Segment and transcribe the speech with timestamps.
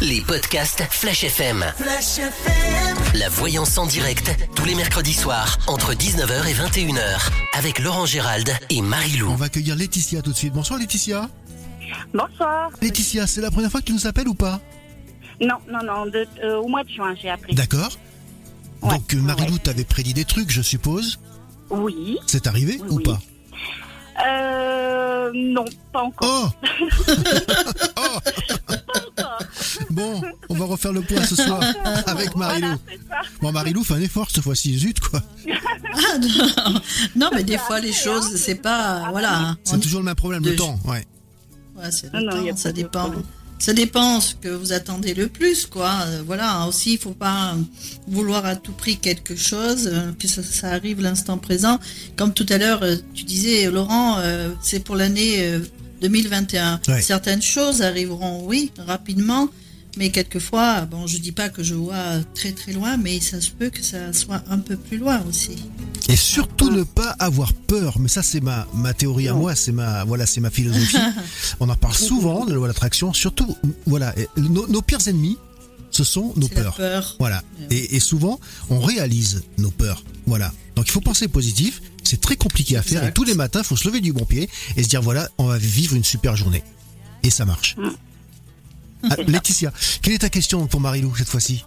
[0.00, 1.64] Les podcasts Flash FM.
[3.14, 8.50] La voyance en direct, tous les mercredis soirs, entre 19h et 21h, avec Laurent Gérald
[8.70, 9.28] et Marie-Lou.
[9.30, 10.52] On va accueillir Laetitia tout de suite.
[10.52, 11.28] Bonsoir Laetitia.
[12.14, 12.70] Bonsoir.
[12.80, 14.60] Laetitia, c'est la première fois que tu nous appelles ou pas?
[15.40, 17.54] Non, non, non, de- euh, au mois de juin, j'ai appelé.
[17.54, 17.98] D'accord.
[18.82, 21.18] Ouais, Donc euh, Marie-Lou t'avait prédit des trucs, je suppose.
[21.70, 22.18] Oui.
[22.26, 23.02] C'est arrivé Oui, ou oui.
[23.04, 23.18] pas?
[24.28, 26.52] Euh, non, pas encore.
[27.96, 28.18] Oh
[29.98, 31.60] Bon, on va refaire le point ce soir
[32.06, 32.66] avec Marilou.
[32.68, 32.78] Voilà.
[33.42, 35.22] Bon, Marilou fait un effort cette fois-ci, zut quoi.
[36.00, 36.80] Ah, non.
[37.16, 39.08] non, mais des fois, les choses, c'est pas.
[39.10, 39.56] Voilà.
[39.64, 40.78] C'est toujours le même problème, le de- temps.
[40.84, 41.04] Ouais.
[41.76, 43.12] Ouais, c'est Non, le non, temps, y a ça dépend.
[43.58, 45.92] Ça dépend ce que vous attendez le plus, quoi.
[46.24, 47.56] Voilà, aussi, il faut pas
[48.06, 51.80] vouloir à tout prix quelque chose, euh, que ça, ça arrive l'instant présent.
[52.16, 55.58] Comme tout à l'heure, euh, tu disais, Laurent, euh, c'est pour l'année euh,
[56.02, 56.80] 2021.
[56.86, 57.02] Ouais.
[57.02, 59.48] Certaines choses arriveront, oui, rapidement,
[59.98, 63.50] mais quelquefois, bon, je dis pas que je vois très très loin, mais ça se
[63.50, 65.56] peut que ça soit un peu plus loin aussi.
[66.08, 67.98] Et surtout ne pas avoir peur.
[67.98, 70.96] Mais ça, c'est ma, ma théorie à moi, c'est ma, voilà, c'est ma philosophie.
[71.60, 73.12] On en parle souvent de la loi de l'attraction.
[73.12, 75.36] Surtout, voilà, nos, nos pires ennemis,
[75.90, 76.76] ce sont nos peurs.
[76.76, 77.16] peur.
[77.18, 77.42] Voilà.
[77.70, 78.38] Et, et souvent,
[78.70, 80.04] on réalise nos peurs.
[80.26, 80.52] Voilà.
[80.76, 81.82] Donc il faut penser positif.
[82.04, 82.98] C'est très compliqué à faire.
[82.98, 83.10] Exact.
[83.10, 85.28] Et tous les matins, il faut se lever du bon pied et se dire voilà,
[85.38, 86.62] on va vivre une super journée.
[87.24, 87.76] Et ça marche.
[89.04, 91.64] Ah, Laetitia, quelle est ta question pour Marilou cette fois-ci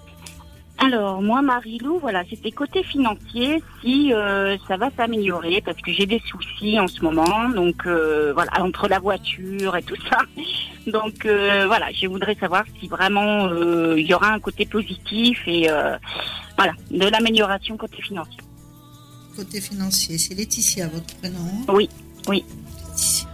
[0.77, 6.05] Alors, moi, Marie-Lou, voilà, c'était côté financier, si euh, ça va s'améliorer, parce que j'ai
[6.05, 10.17] des soucis en ce moment, donc euh, voilà, entre la voiture et tout ça.
[10.87, 15.37] Donc euh, voilà, je voudrais savoir si vraiment euh, il y aura un côté positif
[15.45, 15.95] et euh,
[16.57, 18.39] voilà, de l'amélioration côté financier.
[19.35, 21.37] Côté financier, c'est Laetitia, votre prénom.
[21.37, 21.71] hein?
[21.71, 21.87] Oui,
[22.27, 22.43] oui.
[22.89, 23.27] Laetitia.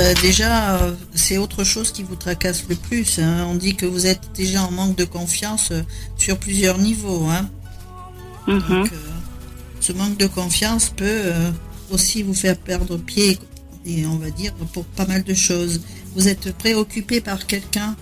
[0.00, 0.80] Bah, déjà,
[1.14, 3.18] c'est autre chose qui vous tracasse le plus.
[3.18, 3.46] hein.
[3.50, 5.82] On dit que vous êtes déjà en manque de confiance euh,
[6.16, 7.26] sur plusieurs niveaux.
[7.28, 7.50] hein.
[8.46, 8.60] Mhm.
[8.60, 8.96] Donc, euh,
[9.80, 11.50] ce manque de confiance peut euh,
[11.90, 13.38] aussi vous faire perdre pied,
[13.84, 15.82] et on va dire pour pas mal de choses.
[16.16, 17.94] Vous êtes préoccupé par quelqu'un.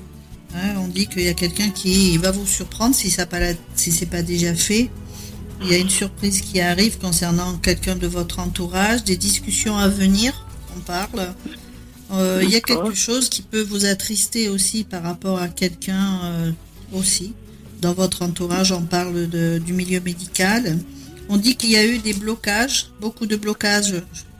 [0.55, 3.55] hein, on dit qu'il y a quelqu'un qui va vous surprendre si ça pas la-
[3.75, 4.89] si c'est pas déjà fait.
[5.63, 9.89] Il y a une surprise qui arrive concernant quelqu'un de votre entourage, des discussions à
[9.89, 10.47] venir.
[10.77, 11.35] On parle.
[12.11, 16.21] Euh, il y a quelque chose qui peut vous attrister aussi par rapport à quelqu'un
[16.25, 16.53] euh,
[16.93, 17.35] aussi.
[17.83, 20.79] Dans votre entourage, on parle de- du milieu médical.
[21.29, 23.95] On dit qu'il y a eu des blocages, beaucoup de blocages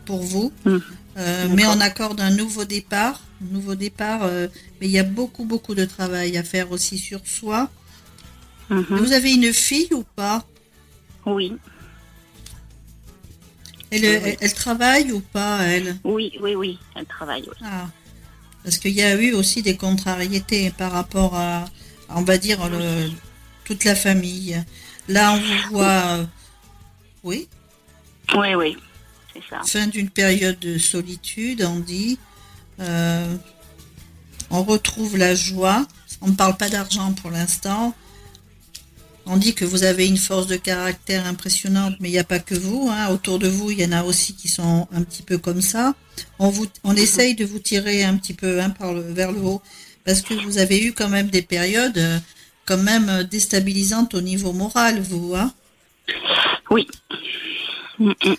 [0.07, 0.81] pour vous, Mhm.
[1.21, 3.21] Euh, mais on accorde un nouveau départ.
[3.43, 4.21] Un nouveau départ,
[4.81, 7.69] mais il y a beaucoup, beaucoup de travail à faire aussi sur soi.
[8.71, 8.85] Mhm.
[8.91, 10.45] Vous avez une fille ou pas?
[11.27, 11.55] Oui,
[13.91, 14.21] elle, Oui, oui.
[14.25, 15.97] elle, elle travaille ou pas, elle?
[16.05, 17.43] Oui, oui, oui, elle travaille.
[17.47, 17.57] Oui.
[17.63, 17.87] Ah.
[18.65, 21.65] Parce qu'il y a eu aussi des contrariétés par rapport à,
[22.11, 23.11] on va dire, le-
[23.65, 24.63] toute la famille.
[25.09, 25.87] Là, on vous voit,
[26.19, 26.25] euh,
[27.25, 27.49] oui,
[28.35, 28.77] Oui, oui,
[29.33, 29.61] c'est ça.
[29.65, 32.19] fin d'une période de solitude, on dit.
[32.81, 33.35] Euh,
[34.51, 35.87] on retrouve la joie.
[36.21, 37.95] On ne parle pas d'argent pour l'instant.
[39.31, 42.39] On dit que vous avez une force de caractère impressionnante, mais il n'y a pas
[42.39, 42.89] que vous.
[42.91, 43.09] hein.
[43.13, 45.95] Autour de vous, il y en a aussi qui sont un petit peu comme ça.
[46.39, 49.41] On, vous, on essaye de vous tirer un petit peu hein, par le, vers le
[49.41, 49.63] haut,
[50.05, 52.19] parce que vous avez eu quand même des périodes euh,
[52.65, 55.35] quand même euh, déstabilisantes au niveau moral, vous.
[55.37, 55.53] Hein.
[56.71, 56.87] Oui.
[57.99, 58.35] Mm, mm.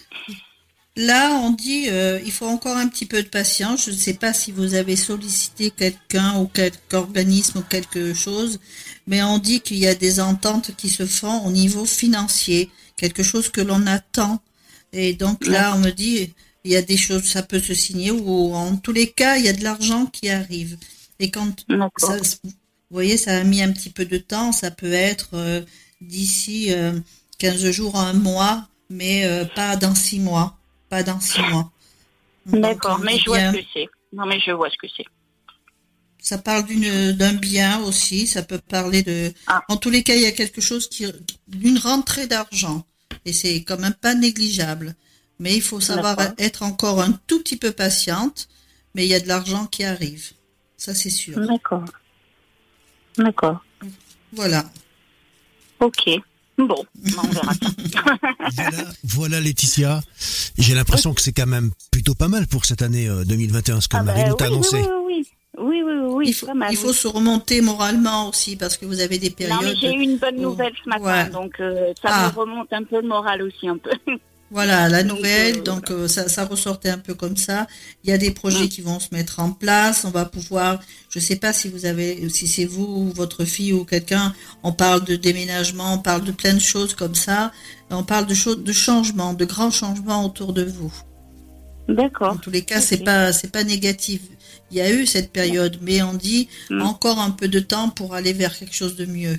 [0.96, 3.86] Là, on dit euh, il faut encore un petit peu de patience.
[3.86, 8.60] Je ne sais pas si vous avez sollicité quelqu'un ou quelque organisme ou quelque chose,
[9.10, 13.24] mais on dit qu'il y a des ententes qui se font au niveau financier, quelque
[13.24, 14.40] chose que l'on attend.
[14.94, 16.34] Et donc là, on me dit
[16.64, 19.46] il y a des choses, ça peut se signer ou en tous les cas, il
[19.46, 20.78] y a de l'argent qui arrive.
[21.20, 21.66] Et quand
[21.98, 22.52] ça, vous
[22.92, 24.52] voyez, ça a mis un petit peu de temps.
[24.52, 25.62] Ça peut être euh,
[26.02, 27.00] d'ici euh,
[27.40, 30.56] 15 jours un mois, mais euh, pas dans six mois.
[30.88, 31.72] Pas dans six mois.
[32.46, 33.90] Donc, D'accord, mais je vois bien- ce que c'est.
[34.14, 35.06] Non, mais je vois ce que c'est.
[36.22, 38.28] Ça parle d'une d'un bien aussi.
[38.28, 39.34] Ça peut parler de.
[39.48, 39.64] Ah.
[39.70, 41.06] En tous les cas, il y a quelque chose qui
[41.48, 42.86] d'une rentrée d'argent
[43.26, 44.96] et c'est quand même pas négligeable.
[45.40, 48.50] Mais il faut savoir être encore un tout petit peu patiente.
[48.96, 50.32] Mais il y a de l'argent qui arrive.
[50.76, 51.40] Ça, c'est sûr.
[51.46, 51.86] D'accord.
[53.18, 53.64] D'accord.
[54.34, 54.66] Voilà.
[55.80, 56.10] Ok.
[56.58, 56.84] Bon,
[57.18, 57.70] on verra ça.
[58.56, 60.02] Voilà, voilà Laetitia.
[60.58, 63.88] J'ai l'impression que c'est quand même plutôt pas mal pour cette année euh, 2021, ce
[63.88, 64.78] que Ah bah Marilou t'a oui, annoncé.
[64.78, 65.28] Oui, oui,
[65.60, 65.82] oui.
[65.84, 66.94] Oui, oui, il faut, pas mal, il faut oui.
[66.94, 69.60] se remonter moralement aussi parce que vous avez des Non, périodes.
[69.64, 71.30] mais j'ai eu une bonne où- nouvelle ce matin, Ouais.
[71.30, 72.32] donc euh, ça Ah.
[72.34, 73.92] me remonte un peu le moral aussi, un peu.
[74.52, 77.68] Voilà, la nouvelle, donc euh, ça, ça ressortait un peu comme ça.
[78.04, 80.06] Il y a des projets qui vont se mettre en place.
[80.06, 80.80] On va pouvoir,
[81.12, 84.34] je sais pas si vous avez, si c'est vous ou votre fille ou quelqu'un,
[84.64, 87.52] on parle de déménagement, on parle de plein de choses comme ça.
[87.92, 90.92] On parle de choses, de changements, de grands changements autour de vous.
[91.88, 92.34] D'accord.
[92.34, 92.84] En tous les cas, Ok.
[92.88, 94.22] c'est pas, c'est pas négatif.
[94.72, 96.82] Il y a eu cette période, mais on dit Mm.
[96.82, 99.38] encore un peu de temps pour aller vers quelque chose de mieux.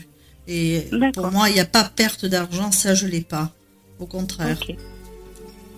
[0.49, 3.53] Et pour moi, il n'y a pas perte d'argent, ça je l'ai pas.
[4.00, 4.59] Au contraire.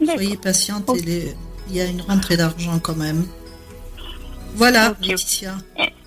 [0.04, 1.34] Soyez patiente, les-
[1.68, 3.26] il y a une rentrée d'argent quand même.
[4.54, 4.94] Voilà.
[5.02, 5.56] Laetitia.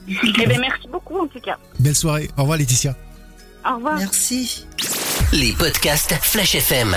[0.07, 1.57] Eh bien, merci beaucoup en tout cas.
[1.79, 2.29] Belle soirée.
[2.37, 2.95] Au revoir Laetitia.
[3.69, 3.97] Au revoir.
[3.97, 4.65] Merci.
[5.33, 6.95] Les podcasts Flash FM.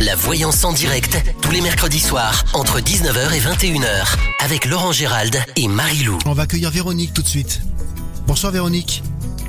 [0.00, 5.36] La voyance en direct, tous les mercredis soirs, entre 19h et 21h, avec Laurent Gérald
[5.56, 6.18] et Marie-Lou.
[6.26, 7.60] On va accueillir Véronique tout de suite.
[8.26, 9.02] Bonsoir Véronique.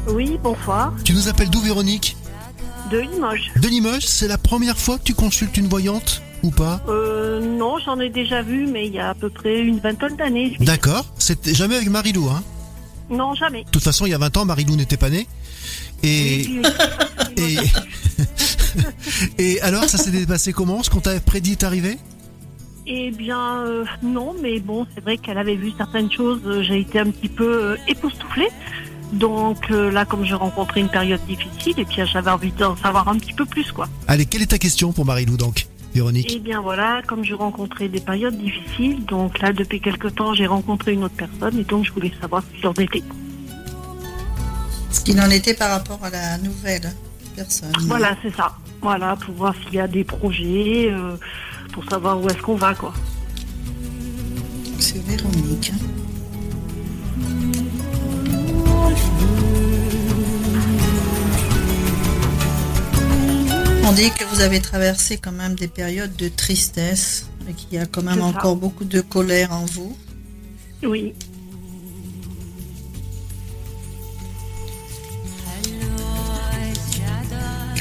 [0.08, 0.94] Oui, bonsoir.
[1.04, 2.16] Tu nous appelles d'où Véronique
[2.92, 3.52] De Limoges.
[3.56, 7.78] De Limoges, c'est la première fois que tu consultes une voyante ou pas Euh, non,
[7.80, 10.56] j'en ai déjà vu, mais il y a à peu près une vingtaine d'années.
[10.60, 11.06] D'accord.
[11.18, 12.44] C'était jamais avec Marilou, hein
[13.10, 13.64] Non, jamais.
[13.64, 15.28] De toute façon, il y a 20 ans, Marilou n'était pas née.
[16.04, 16.62] Et, Oui,
[17.38, 17.58] et,
[19.56, 21.98] et alors, ça s'est passé comment Ce qu'on t'avait prédit est arrivé
[22.88, 26.42] Eh bien, euh, non, mais bon, c'est vrai qu'elle avait vu certaines choses.
[26.46, 28.50] euh, J'ai été un petit peu euh, époustouflée.
[29.14, 33.10] Donc euh, là, comme j'ai rencontré une période difficile, et puis j'avais envie d'en savoir
[33.10, 33.90] un petit peu plus, quoi.
[34.08, 36.32] Allez, quelle est ta question pour Marilou donc, Véronique?
[36.34, 40.48] Eh bien voilà, comme je rencontrais des périodes difficiles, donc là, depuis quelque temps, j'ai
[40.48, 43.04] rencontré une autre personne, et donc je voulais savoir ce qu'il en était.
[44.92, 46.92] Ce qu'il en était par rapport à la nouvelle
[47.36, 47.72] personne.
[47.88, 48.56] Voilà, c'est ça.
[48.82, 51.16] Voilà, pour voir s'il y a des projets, euh,
[51.74, 52.94] pour savoir où est-ce qu'on va, quoi.
[54.80, 55.72] C'est Véronique.
[55.74, 55.86] hein.
[63.84, 67.78] On dit que vous avez traversé quand même des périodes de tristesse et qu'il y
[67.82, 69.98] a quand même encore beaucoup de colère en vous.
[70.84, 71.14] Oui,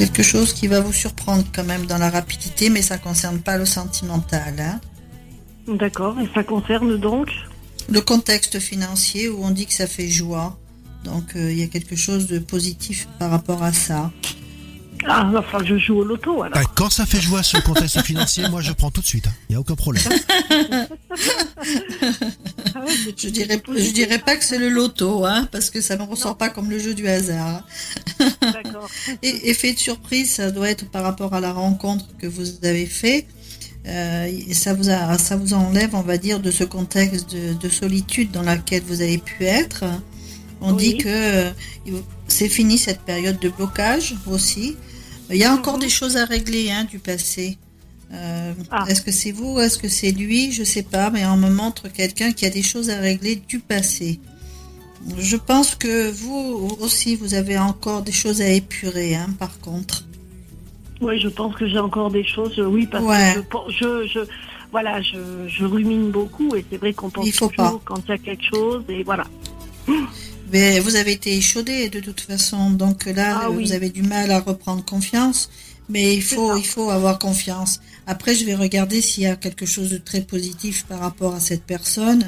[0.00, 3.38] Quelque chose qui va vous surprendre quand même dans la rapidité, mais ça ne concerne
[3.40, 4.54] pas le sentimental.
[4.58, 4.80] hein.
[5.68, 6.18] d'accord.
[6.18, 7.28] Et ça concerne donc?
[7.86, 10.58] Le contexte financier où on dit que ça fait joie.
[11.04, 14.10] Donc euh, il y a quelque chose de positif par rapport à ça.
[15.08, 16.56] Ah, enfin, je joue au loto, alors.
[16.58, 19.26] Ah, Quand ça fait joie sur le contexte financier, moi je prends tout de suite.
[19.48, 20.02] Il n'y a aucun problème.
[22.74, 22.84] Ah
[23.16, 26.36] Je dirais, je dirais pas que c'est le loto, hein, parce que ça ne ressort
[26.36, 27.62] pas comme le jeu du hasard.
[28.40, 28.88] D'accord.
[29.22, 32.86] Et effet de surprise, ça doit être par rapport à la rencontre que vous avez
[32.86, 33.26] fait.
[33.86, 37.68] Euh, ça vous a, ça vous enlève, on va dire, de ce contexte de, de
[37.68, 39.84] solitude dans laquelle vous avez pu être.
[40.60, 40.94] On Oui.
[40.94, 41.50] dit que euh,
[42.28, 44.76] c'est fini cette période de blocage aussi.
[45.30, 47.56] Il y a encore des choses à régler hein, du passé.
[48.12, 48.84] Euh, Ah.
[48.88, 51.88] Est-ce que c'est vous, est-ce que c'est lui, je sais pas, mais on me montre
[51.88, 54.18] quelqu'un qui a des choses à régler du passé.
[55.18, 60.04] Je pense que vous aussi, vous avez encore des choses à épurer, hein, par contre.
[61.00, 63.32] Oui, je pense que j'ai encore des choses, euh, oui, parce Ouais.
[63.34, 63.70] que je, pen-
[64.04, 64.20] je, je,
[64.72, 65.16] voilà, je,
[65.48, 68.18] je rumine beaucoup et c'est vrai qu'on pense Il faut toujours quand il y a
[68.18, 69.24] quelque chose et voilà.
[70.52, 73.64] Mais vous avez été échaudé de toute façon, donc là, Ah euh, oui.
[73.66, 75.48] vous avez du mal à reprendre confiance.
[75.88, 77.80] Mais il faut, il faut avoir confiance.
[78.06, 81.40] Après, je vais regarder s'il y a quelque chose de très positif par rapport à
[81.40, 82.24] cette personne.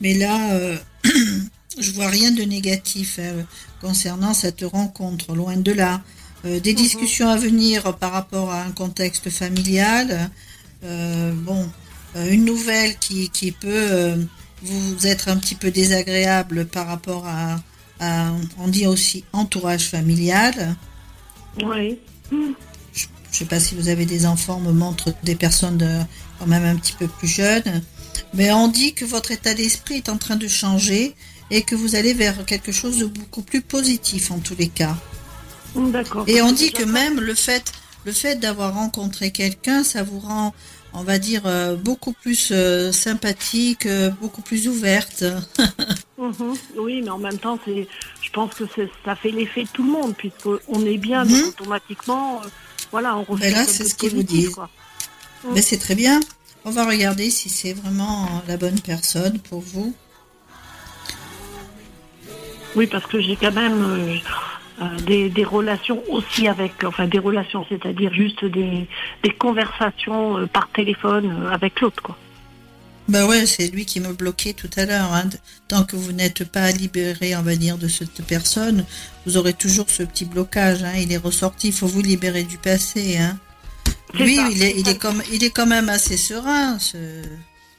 [0.00, 0.76] Mais là, euh,
[1.78, 3.44] je vois rien de négatif hein,
[3.80, 6.00] concernant cette rencontre, loin de là.
[6.44, 6.76] Euh, des Mhm.
[6.78, 10.30] discussions à venir par rapport à un contexte familial.
[10.84, 11.68] Euh, bon,
[12.16, 14.16] euh, une nouvelle qui, qui peut euh,
[14.62, 17.60] vous être un petit peu désagréable par rapport à,
[18.00, 20.76] à- on dit aussi entourage familial.
[21.62, 21.98] Oui.
[22.30, 22.54] Je ne
[23.30, 26.00] sais pas si vous avez des enfants, on me montre des personnes de-
[26.38, 27.82] quand même un petit peu plus jeunes.
[28.34, 31.14] Mais on dit que votre état d'esprit est en train de changer
[31.50, 34.96] et que vous allez vers quelque chose de beaucoup plus positif en tous les cas.
[35.76, 36.24] D'accord.
[36.28, 37.72] Et on dit que même le fait,
[38.04, 40.54] le fait d'avoir rencontré quelqu'un, ça vous rend,
[40.94, 45.24] on va dire, euh, beaucoup plus euh, sympathique, euh, beaucoup plus ouverte.
[46.18, 46.54] Mhm.
[46.76, 47.88] Oui, mais en même temps, c'est,
[48.20, 51.30] je pense que c'est- ça fait l'effet de tout le monde, puisqu'on est bien, Mhm.
[51.32, 52.40] donc automatiquement,
[52.92, 54.54] voilà, on refait Ben là, c'est ce qu'ils vous disent.
[55.52, 56.20] Mais c'est très bien.
[56.64, 59.92] On va regarder si c'est vraiment la bonne personne pour vous.
[62.76, 64.20] Oui, parce que j'ai quand même
[65.06, 68.88] des, des relations aussi avec, enfin des relations, c'est-à-dire juste des,
[69.22, 72.16] des conversations euh, par téléphone euh, avec l'autre, quoi.
[73.08, 75.12] Bah ouais, c'est lui qui me bloquait tout à l'heure.
[75.12, 75.28] hein.
[75.66, 78.84] Tant que vous n'êtes pas libéré, on va dire, de cette personne,
[79.26, 80.84] vous aurez toujours ce petit blocage.
[80.84, 80.92] hein.
[80.96, 81.68] Il est ressorti.
[81.68, 83.18] Il faut vous libérer du passé.
[83.18, 83.36] Hein.
[84.14, 86.96] Lui, il est, il, est comme, il est quand même assez serein, ce,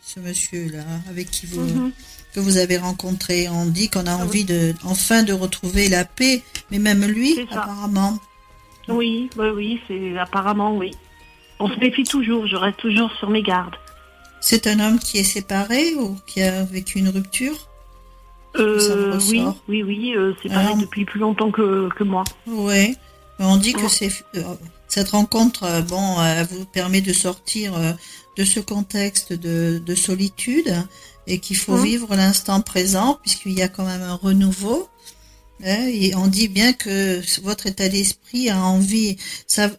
[0.06, 1.92] ce monsieur-là, avec qui vous, Mhm.
[2.34, 3.48] Que vous avez rencontré.
[3.50, 8.20] On dit qu'on a envie de, enfin de retrouver la paix, mais même lui, apparemment.
[8.88, 10.92] Oui, oui, oui, c'est apparemment oui.
[11.60, 13.76] On se méfie toujours, je reste toujours sur mes gardes.
[14.42, 17.70] C'est un homme qui est séparé ou qui a vécu une rupture?
[18.58, 20.74] Euh, oui, oui, oui, euh, Ah.
[20.80, 22.24] depuis plus longtemps que, que moi.
[22.46, 22.96] Oui.
[23.40, 24.42] On dit que c'est euh,
[24.88, 26.18] cette rencontre, euh, bon,
[26.52, 27.74] vous permet de sortir
[28.38, 30.72] de ce contexte de, de solitude
[31.28, 31.84] et qu'il faut Mhm.
[31.86, 34.90] vivre l'instant présent puisqu'il y a quand même un renouveau.
[35.66, 39.16] hein, et on dit bien que votre état d'esprit a envie.
[39.48, 39.72] Ça,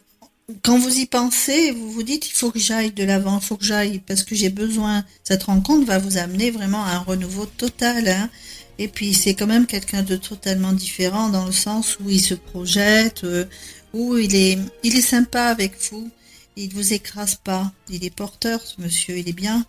[0.63, 3.57] quand vous y pensez, vous vous dites il faut que j'aille de l'avant, il faut
[3.57, 5.05] que j'aille parce que j'ai besoin.
[5.25, 8.09] Cette rencontre va vous amener vraiment à un renouveau total.
[8.09, 8.31] Hein.
[8.79, 12.35] Et puis c'est quand même quelqu'un de totalement différent dans le sens où il se
[12.35, 13.45] projette, euh,
[13.93, 16.09] où il est, il est sympa avec vous.
[16.57, 17.73] Il vous écrase pas.
[17.91, 19.19] Il est porteur, ce monsieur.
[19.19, 19.67] Il est bien.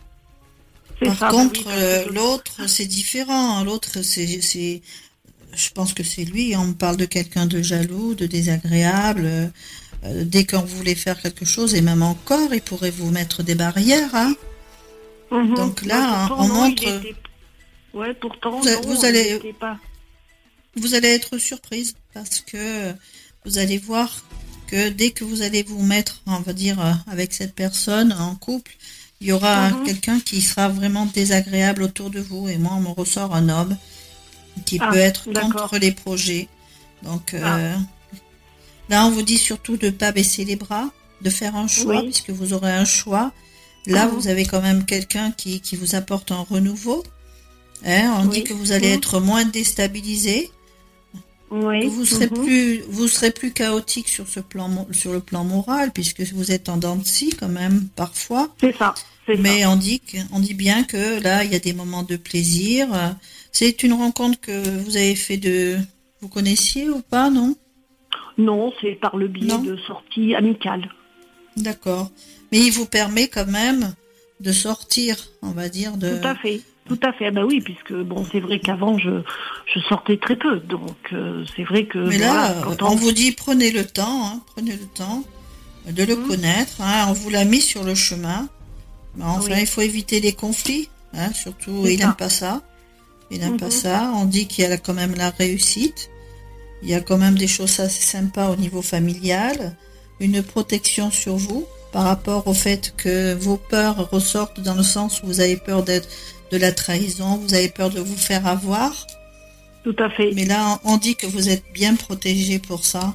[1.01, 3.63] Par ça, bah contre, oui, euh, l'autre, c'est différent.
[3.63, 4.81] L'autre, c'est,
[5.53, 6.55] je pense que c'est lui.
[6.55, 9.51] On parle de quelqu'un de jaloux, de désagréable.
[10.03, 13.55] Euh, dès qu'on voulait faire quelque chose, et même encore, il pourrait vous mettre des
[13.55, 14.13] barrières.
[14.13, 14.35] Hein.
[15.31, 15.55] Mhm.
[15.55, 17.15] Donc Ouais, là, pourtant, on non, montre- était-
[17.93, 19.77] Ouais, pourtant, Vous non, vous allez- pas.
[20.75, 22.93] vous allez être surprise parce que
[23.45, 24.25] vous allez voir
[24.67, 28.35] que dès que vous allez vous mettre, on va dire, euh, avec cette personne en
[28.35, 28.75] couple,
[29.25, 29.83] il y aura Mhm.
[29.85, 32.47] quelqu'un qui sera vraiment désagréable autour de vous.
[32.47, 33.75] Et moi, on me ressort un homme
[34.65, 36.47] qui Ah, peut être contre les projets.
[37.01, 37.79] Donc euh, Ah.
[38.89, 40.91] là, on vous dit surtout de ne pas baisser les bras,
[41.23, 42.03] de faire un choix, Oui.
[42.11, 43.31] puisque vous aurez un choix.
[43.87, 44.11] Là, Mhm.
[44.13, 47.03] vous avez quand même quelqu'un qui, qui vous apporte un renouveau.
[47.83, 48.29] Hein, on Oui.
[48.29, 48.97] dit que vous allez Mhm.
[48.99, 50.51] être moins déstabilisé,
[51.51, 51.87] Oui.
[51.87, 56.21] vous serez plus, vous serez plus chaotique sur ce plan, sur le plan moral, puisque
[56.21, 58.49] vous êtes en dents de scie quand même parfois.
[58.61, 58.93] C'est ça.
[59.27, 59.33] Ça.
[59.39, 60.01] Mais on dit,
[60.31, 62.87] on dit bien que là, il y a des moments de plaisir.
[63.51, 65.77] C'est une rencontre que vous avez fait de,
[66.21, 67.55] vous connaissiez ou pas, non?
[68.37, 69.59] Non, c'est par le biais Non.
[69.59, 70.89] de sorties amicales.
[71.57, 72.11] D'accord.
[72.51, 73.93] Mais il vous permet quand même
[74.41, 76.17] de sortir, on va dire, de.
[76.17, 76.61] Tout à fait.
[76.87, 77.27] Tout à fait.
[77.27, 79.21] Ah bah oui, puisque bon, c'est vrai qu'avant je,
[79.73, 82.95] je sortais très peu, donc euh, c'est vrai que Mais voilà, là, quand on on-
[82.95, 85.23] vous dit prenez le temps, hein, prenez le temps
[85.89, 86.27] de le Mhm.
[86.27, 86.81] connaître.
[86.81, 88.47] hein, on vous l'a mis sur le chemin.
[89.17, 89.61] Mais enfin, Oui.
[89.61, 90.89] il faut éviter les conflits.
[91.17, 92.61] hein, surtout, il n'aime pas ça.
[93.31, 93.71] Il n'aime pas Mhm.
[93.71, 94.11] ça.
[94.15, 96.09] On dit qu'il y a quand même la réussite.
[96.83, 99.77] Il y a quand même des choses assez sympas au niveau familial.
[100.19, 105.23] Une protection sur vous par rapport au fait que vos peurs ressortent dans le sens
[105.23, 106.09] où vous avez peur d'être
[106.51, 109.07] de la trahison, vous avez peur de vous faire avoir.
[109.85, 110.31] tout à fait.
[110.33, 113.13] Mais là, on dit que vous êtes bien protégé pour ça.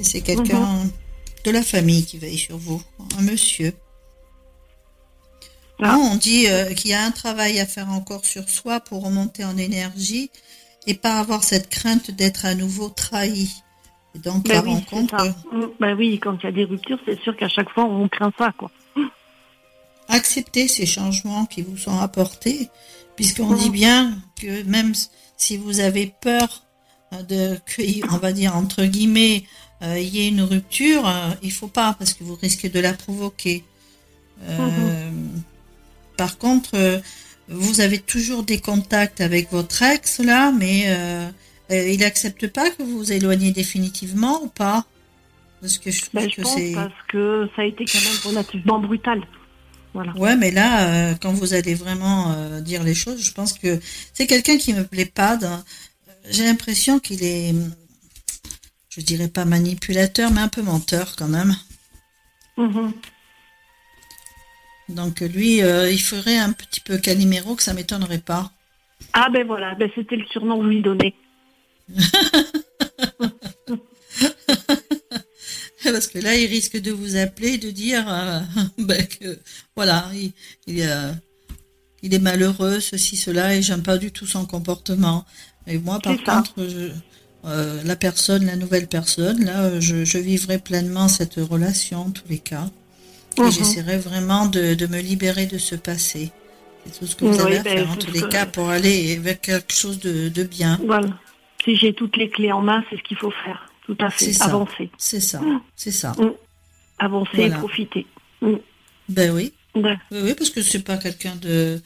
[0.00, 0.68] Et c'est quelqu'un
[1.44, 2.82] de la famille qui veille sur vous,
[3.18, 3.72] un monsieur.
[5.80, 5.92] Ah.
[5.96, 9.04] Non, on dit euh, qu'il y a un travail à faire encore sur soi pour
[9.04, 10.30] remonter en énergie
[10.86, 13.48] et pas avoir cette crainte d'être à nouveau trahi.
[14.14, 16.64] Et donc Ben la oui, rencontre, euh, Mm, Ben oui, quand il y a des
[16.64, 18.70] ruptures, c'est sûr qu'à chaque fois on craint ça, quoi.
[20.08, 22.70] acceptez ces changements qui vous sont apportés,
[23.14, 23.58] puisqu'on Mhm.
[23.58, 24.94] dit bien que même
[25.36, 26.62] si vous avez peur
[27.12, 27.82] euh, de que,
[28.12, 29.44] on va dire entre guillemets,
[29.82, 31.08] euh, il y ait une rupture,
[31.42, 33.64] il faut pas parce que vous risquez de la provoquer.
[34.42, 35.10] Euh,
[36.18, 36.98] Par contre, euh,
[37.48, 41.30] vous avez toujours des contacts avec votre ex là, mais euh,
[41.70, 44.84] euh, il accepte pas que vous vous éloigniez définitivement ou pas?
[45.60, 48.00] Parce que je trouve Ben, je que pense c'est parce que ça a été quand
[48.00, 49.22] même relativement brutal.
[49.94, 50.12] Voilà.
[50.16, 53.80] Ouais, mais là, euh, quand vous allez vraiment euh, dire les choses, je pense que
[54.12, 55.38] c'est quelqu'un qui me plaît pas.
[56.30, 57.54] J'ai l'impression qu'il est,
[58.90, 61.56] je dirais pas manipulateur, mais un peu menteur quand même.
[62.56, 62.92] Mhm.
[64.88, 68.50] Donc lui, euh, il ferait un petit peu Calimero, que ça m'étonnerait pas.
[69.12, 71.14] Ah ben voilà, ben c'était le surnom que je lui donnais.
[75.84, 78.40] Parce que là, il risque de vous appeler et de dire euh,
[78.78, 79.38] ben, que
[79.76, 80.32] voilà, il,
[80.66, 81.12] il, euh,
[82.02, 85.24] il est malheureux, ceci, cela, et j'aime pas du tout son comportement.
[85.66, 86.90] Et moi, par contre, je-
[87.84, 92.40] la personne, la nouvelle personne, là, je, je vivrai pleinement cette relation, en tous les
[92.40, 92.68] cas.
[93.38, 93.50] Et Mhm.
[93.52, 96.32] j'essaierai vraiment de, de me libérer de ce passé.
[96.84, 98.46] C'est tout ce que vous Oui, avez à ben, faire, en tous les que- cas,
[98.46, 100.78] pour aller vers quelque chose de, de bien.
[100.84, 101.08] Voilà.
[101.64, 103.68] Si j'ai toutes les clés en main, c'est ce qu'il faut faire.
[103.86, 104.32] Tout à fait.
[104.32, 104.46] Ça.
[104.46, 104.90] Avancer.
[104.98, 105.40] C'est ça,
[105.76, 106.14] c'est ça.
[106.98, 107.56] Avancer Voilà.
[107.56, 108.06] et profiter.
[109.08, 109.52] Ben oui.
[109.74, 109.96] Ouais.
[110.10, 111.80] Oui, oui, parce que c'est pas quelqu'un de.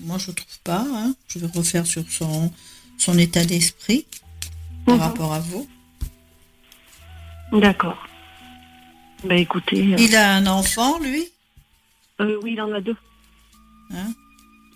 [0.00, 0.84] Moi, je trouve pas.
[0.94, 1.14] hein.
[1.28, 2.50] Je vais refaire sur son,
[2.98, 4.06] son état d'esprit
[4.86, 5.00] par Mhm.
[5.02, 5.68] rapport à vous.
[7.52, 7.98] D'accord.
[9.30, 11.28] Écoutez, euh, Il a un enfant, lui
[12.20, 12.96] euh, oui, il en a deux.
[13.92, 14.12] Hein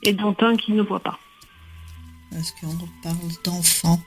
[0.03, 1.19] Et dont un qui ne voit pas.
[2.33, 4.01] Parce qu'on parle d'enfants.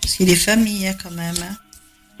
[0.00, 1.34] Parce qu'il est famille hein, quand même.
[1.42, 1.56] hein.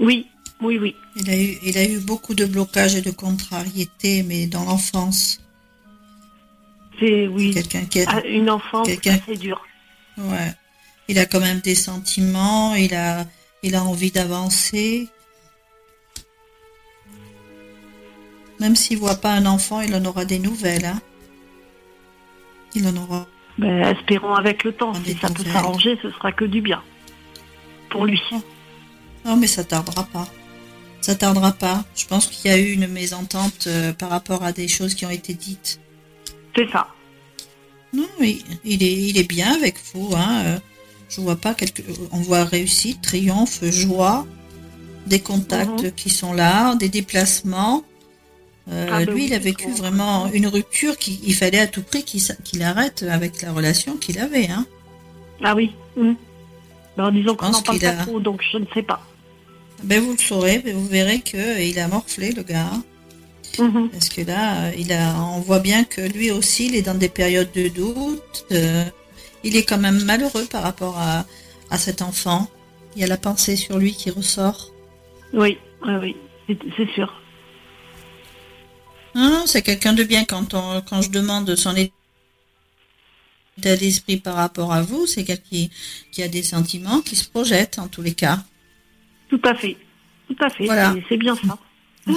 [0.00, 0.26] Oui,
[0.60, 0.94] oui, oui.
[1.16, 5.40] Il, a eu, il a eu beaucoup de blocages et de contrariétés, mais dans l'enfance.
[6.98, 9.62] C'est oui, Quelqu'un qui a, ah, une enfance Quelqu'un- assez dure.
[10.18, 10.52] ouais.
[11.08, 13.26] Il a quand même des sentiments, il a,
[13.62, 15.08] il a envie d'avancer.
[18.60, 20.84] Même s'il voit pas un enfant, il en aura des nouvelles.
[20.84, 21.00] Hein.
[22.74, 23.26] Il en aura.
[23.58, 26.82] Ben, espérons avec le temps, On si ça peut s'arranger, ce sera que du bien.
[27.90, 28.20] Pour lui.
[29.24, 30.26] Non, mais ça tardera pas.
[31.00, 31.84] Ça tardera pas.
[31.94, 35.06] Je pense qu'il y a eu une mésentente euh, par rapport à des choses qui
[35.06, 35.80] ont été dites.
[36.56, 36.88] C'est ça.
[37.92, 40.10] Non, il, il est, il est bien avec vous.
[40.16, 40.42] Hein.
[40.46, 40.58] euh,
[41.08, 41.82] Je vois pas quelque.
[42.10, 44.26] On voit réussite, triomphe, joie,
[45.06, 47.84] des contacts qui sont là, des déplacements.
[48.72, 51.66] Euh, Ah, bah lui, oui, il a vécu vraiment une rupture qu'il il fallait à
[51.66, 54.48] tout prix qu'il qu'il arrête avec la relation qu'il avait.
[54.48, 54.66] Hein.
[55.42, 55.72] Ah oui.
[55.98, 56.16] hum.
[56.96, 59.02] Ben, disons qu'on n'en parle qu'il pas a- trop, donc je ne sais pas.
[59.82, 62.70] Ben, vous le saurez, ben, vous verrez que il a morflé le gars.
[62.72, 62.82] hein.
[63.58, 63.88] Mhm.
[63.90, 66.94] Parce que là, euh, il a, on voit bien que lui aussi, il est dans
[66.94, 68.46] des périodes de doute.
[68.52, 68.84] euh,
[69.44, 71.26] il est quand même malheureux par rapport à,
[71.70, 72.48] à cet enfant.
[72.96, 74.70] Il y a la pensée sur lui qui ressort.
[75.34, 75.94] Oui, oui,
[76.48, 77.12] oui, c'est sûr.
[79.14, 81.92] Hein, c'est quelqu'un de bien quand, on, quand je demande son état
[83.76, 85.06] d'esprit par rapport à vous.
[85.06, 85.70] C'est quelqu'un qui,
[86.10, 88.42] qui a des sentiments, qui se projette en tous les cas.
[89.28, 89.76] Tout à fait.
[90.28, 90.64] Tout à fait.
[90.66, 90.94] Voilà.
[91.08, 91.58] c'est- bien ça.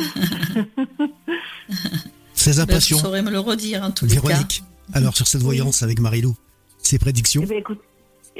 [2.34, 4.22] Ses Ben, vous impressions, saurez me le redire en tous les cas.
[4.28, 4.64] Véronique.
[4.94, 6.36] Alors sur cette voyance avec Marilou,
[6.82, 7.80] ses prédictions Eh ben, écoute,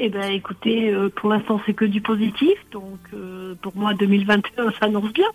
[0.00, 2.54] eh ben, écoutez, euh, pour l'instant, c'est que du positif.
[2.72, 5.26] Donc, euh, pour moi, 2021 s'annonce bien.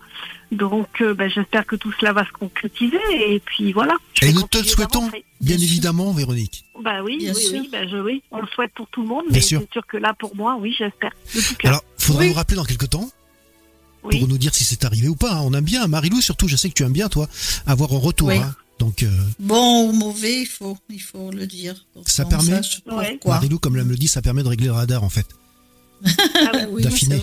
[0.52, 2.98] Donc, euh, ben, j'espère que tout cela va se concrétiser.
[3.28, 3.96] Et puis, voilà.
[4.22, 6.64] Et nous te le souhaitons, bien Bien évidemment, Véronique.
[6.82, 7.60] Bah oui, Bien oui, sûr.
[7.62, 8.24] oui, ben, je, oui.
[8.32, 9.24] On le souhaite pour tout le monde.
[9.28, 9.60] Bien Mais sûr.
[9.62, 11.12] c'est sûr que là, pour moi, oui, j'espère.
[11.64, 12.30] Alors, faudra Oui.
[12.30, 13.10] nous rappeler dans quelques temps
[14.04, 14.20] oui.
[14.20, 15.42] pour nous dire si c'est arrivé ou pas.
[15.42, 17.28] On aime bien, Marilou surtout, je sais que tu aimes bien, toi,
[17.68, 18.30] avoir un retour.
[18.30, 18.38] Oui.
[18.38, 18.56] hein.
[18.84, 21.86] Donc, euh, Bon ou mauvais, il faut, il faut le dire.
[21.94, 22.60] pour Ça permet-
[22.92, 23.18] Ouais.
[23.26, 25.26] Marilou, comme elle me le dit, ça permet de régler le radar en fait.
[26.06, 26.60] Ah oui.
[26.62, 27.18] Ah oui, d'affiner.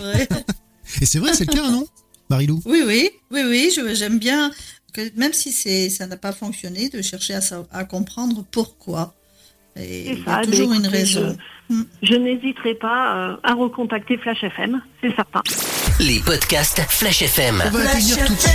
[1.01, 1.85] Et c'est vrai, c'est le cas, non
[2.31, 4.49] Marilou Oui, oui, oui, oui, je- j'aime bien
[4.91, 7.35] que même si c'est, ça n'a pas fonctionné, de chercher
[7.71, 9.13] à, comprendre pourquoi.
[9.75, 11.37] Et C'est il y ça, a toujours ben, une raison.
[11.69, 11.83] Hmm.
[12.01, 15.41] Je n'hésiterai pas euh, à recontacter Flash FM, c'est certain.
[16.01, 17.63] Les podcasts Flash FM.
[17.65, 18.53] On va accueillir tout de suite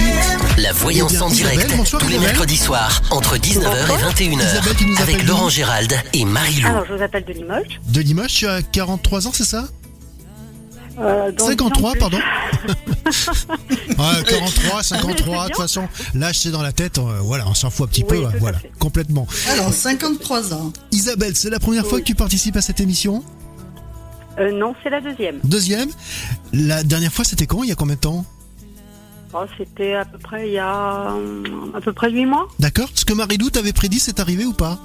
[0.58, 2.30] La voyance Eh bien, en direct Isabelle, bonsoir, tous les Isabelle.
[2.32, 6.66] mercredis soirs entre 19h et 21h Isabelle qui nous avec Laurent Gérald et Marie-Lou.
[6.68, 7.80] Alors, je vous appelle de Limoges.
[7.88, 8.34] de Limoges.
[8.34, 9.68] Tu as 43 ans, c'est ça?
[10.98, 12.18] Euh, donc, 53, en plus- pardon.
[12.18, 17.70] ouais, 43, 53, de toute façon, l'âge c'est dans la tête, euh, voilà, on s'en
[17.70, 19.26] fout un petit Oui, peu, voilà, complètement.
[19.52, 20.72] Alors, 53 ans.
[20.90, 23.22] Isabelle, c'est la première fois que tu participes à cette émission?
[24.38, 25.40] Euh, non, c'est la deuxième.
[25.44, 25.88] Deuxième,
[26.52, 28.24] la dernière fois c'était quand Il y a combien de temps
[29.34, 32.46] Oh, C'était à peu près il y a hum, à peu près huit mois.
[32.58, 34.78] D'accord Ce que Marilou t'avait prédit, c'est arrivé ou pas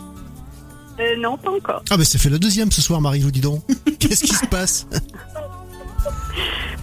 [1.00, 1.84] Euh, non, pas encore.
[1.90, 3.62] Ah, ben c'est fait la deuxième ce soir, Marilou, dis donc.
[4.00, 4.88] Qu'est-ce qui se passe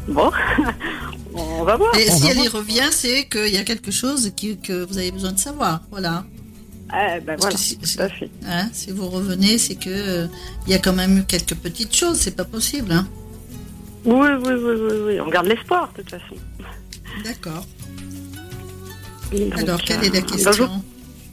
[0.09, 0.31] Bon,
[1.35, 1.95] on va voir.
[1.97, 4.97] Et On si elle y revient, c'est qu'il y a quelque chose qui- que vous
[4.97, 5.83] avez besoin de savoir.
[5.91, 6.25] Voilà.
[6.91, 8.31] Eh ben voilà, si- tout à fait.
[8.47, 10.27] Hein, si vous revenez, c'est que euh,
[10.67, 12.17] il y a quand même eu quelques petites choses.
[12.19, 12.93] C'est pas possible.
[12.93, 13.07] Hein.
[14.05, 15.21] Oui, oui, oui, oui, oui.
[15.21, 16.35] On garde l'espoir, de toute façon.
[17.25, 17.65] D'accord.
[19.59, 20.83] Alors, quelle est euh, la donc, question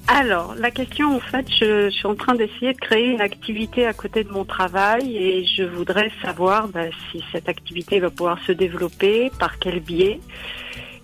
[0.08, 3.86] Alors, la question, en fait, je, je suis en train d'essayer de créer une activité
[3.86, 8.38] à côté de mon travail et je voudrais savoir bah, si cette activité va pouvoir
[8.46, 10.20] se développer, par quel biais.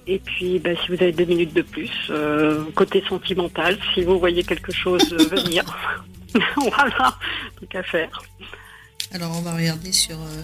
[0.08, 4.20] Et puis, bah, si vous avez deux minutes de plus, euh, côté sentimental, si vous
[4.20, 5.64] voyez quelque chose venir.
[6.56, 7.18] voilà,
[7.58, 8.22] truc à faire.
[9.14, 10.42] Alors, on va regarder sur euh,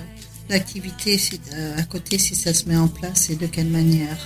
[0.49, 1.17] l'activité
[1.53, 4.17] euh, à côté si ça se met en place et de quelle manière.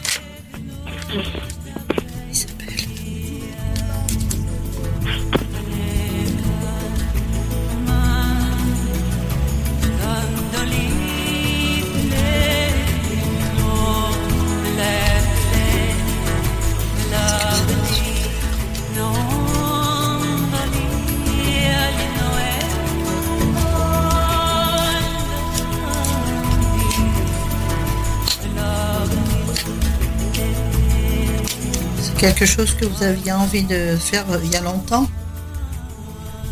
[32.21, 35.07] Quelque chose que vous aviez envie de faire euh, il y a longtemps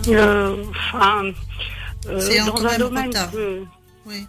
[0.08, 1.26] Euh, enfin,
[2.08, 3.62] euh, C'est dans un domaine que-
[4.08, 4.26] Oui.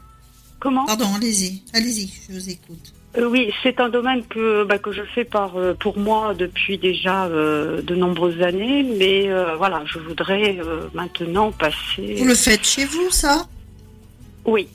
[0.59, 1.63] Comment Pardon, allez-y.
[1.73, 2.93] Allez-y, je vous écoute.
[3.19, 7.95] Oui, c'est un domaine que, bah, que je fais par, pour moi depuis déjà de
[7.95, 10.59] nombreuses années, mais voilà, je voudrais
[10.93, 12.15] maintenant passer.
[12.19, 13.49] Vous le faites chez vous, ça?
[14.45, 14.69] Oui.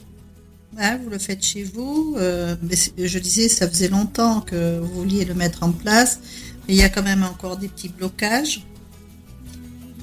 [1.02, 2.16] vous le faites chez vous.
[2.18, 6.20] mais je disais, ça faisait longtemps que vous vouliez le mettre en place,
[6.66, 8.62] mais il y a quand même encore des petits blocages.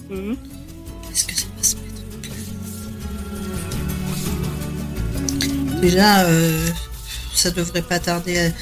[0.10, 0.38] Mhm.
[1.12, 2.34] Est-ce que ça va se mettre en place
[5.82, 6.26] Déjà,
[7.36, 8.54] ça devrait pas tarder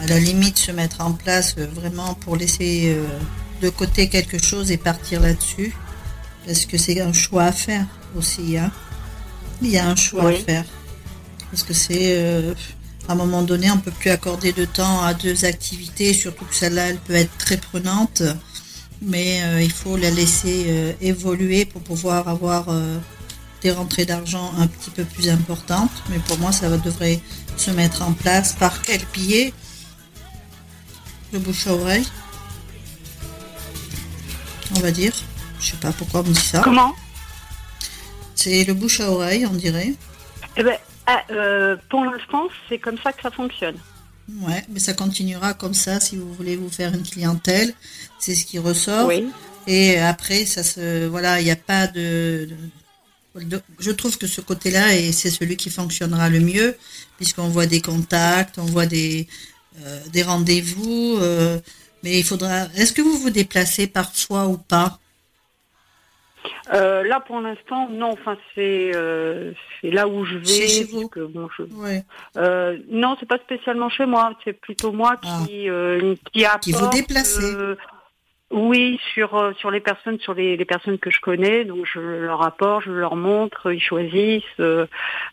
[0.00, 3.06] à, la limite se mettre en place euh, vraiment pour laisser euh,
[3.62, 5.72] de côté quelque chose et partir là-dessus.
[6.44, 7.86] Parce que c'est un choix à faire
[8.16, 8.58] aussi.
[8.58, 8.72] Hein.
[9.62, 10.64] Il y a un choix à faire.
[11.50, 12.54] Parce que c'est euh,
[13.08, 16.54] à un moment donné, on peut plus accorder de temps à deux activités, surtout que
[16.54, 18.22] celle-là, elle peut être très prenante.
[19.02, 22.66] Mais il faut la laisser évoluer pour pouvoir avoir
[23.62, 25.90] des rentrées d'argent un petit peu plus importantes.
[26.08, 27.20] Mais pour moi, ça devrait
[27.56, 29.52] se mettre en place par quel pied
[31.32, 32.06] Le bouche à oreille.
[34.76, 35.12] On va dire.
[35.60, 36.60] Je sais pas pourquoi on me dit ça.
[36.62, 36.94] Comment?
[38.34, 39.94] C'est le bouche à oreille, on dirait.
[40.56, 43.76] Eh ben, ah, euh, pour l'instant, c'est comme ça que ça fonctionne.
[44.40, 47.74] Ouais, mais ça continuera comme ça si vous voulez vous faire une clientèle.
[48.18, 49.06] C'est ce qui ressort.
[49.06, 49.26] Oui.
[49.66, 52.48] Et après, ça se, voilà, il n'y a pas de,
[53.78, 56.76] je trouve que ce côté-là, et c'est celui qui fonctionnera le mieux,
[57.16, 59.26] puisqu'on voit des contacts, on voit des,
[59.84, 61.18] euh, des rendez-vous.
[61.20, 61.58] Euh,
[62.02, 62.68] mais il faudra.
[62.76, 64.98] Est-ce que vous vous déplacez parfois ou pas?
[66.72, 68.12] Euh, là, pour l'instant, non.
[68.12, 68.92] Enfin, c'est
[69.82, 70.68] là où je vais.
[70.68, 71.10] Chez vous.
[72.90, 74.36] non, c'est pas spécialement chez moi.
[74.44, 76.08] C'est plutôt moi qui ah.
[76.32, 77.76] qui, qui vous déplacez.
[78.54, 82.42] Oui, sur euh, sur les personnes, sur les, personnes que je connais, donc je leur
[82.42, 84.44] apporte, je leur montre, ils choisissent.
[84.60, 84.86] Euh,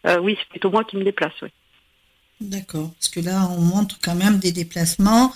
[0.08, 1.34] euh, oui, c'est plutôt moi qui me déplace.
[1.43, 1.50] Oui.
[2.39, 5.32] D'accord, parce que là, on montre quand même des déplacements,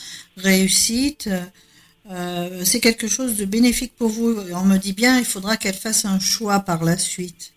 [2.09, 2.65] réussite.
[2.65, 4.35] c'est quelque chose de bénéfique pour vous.
[4.53, 7.53] On me dit bien, il faudra qu'elle fasse un choix par la suite.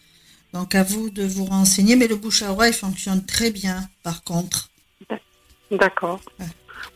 [0.52, 4.24] Donc à vous de vous renseigner, mais le bouche à oreille fonctionne très bien, par
[4.24, 4.70] contre.
[5.70, 6.20] D'accord.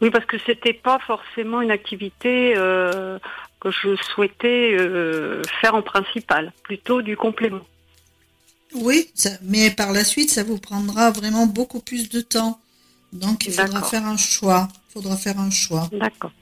[0.01, 3.19] Oui, parce que c'était pas forcément une activité euh,
[3.61, 7.67] que je souhaitais euh, faire en principal, plutôt du complément.
[8.75, 9.11] Oui,
[9.43, 12.59] mais par la suite, ça vous prendra vraiment beaucoup plus de temps.
[13.13, 14.69] Donc, il faudra faire un choix.
[14.89, 15.91] Il faudra faire un choix.
[15.93, 16.33] D'accord.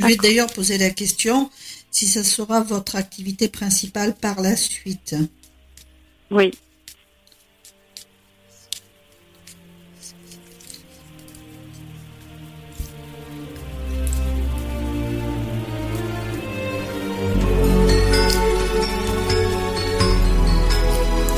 [0.00, 1.50] Je vais d'ailleurs poser la question
[1.90, 5.16] si ça sera votre activité principale par la suite.
[6.30, 6.52] Oui.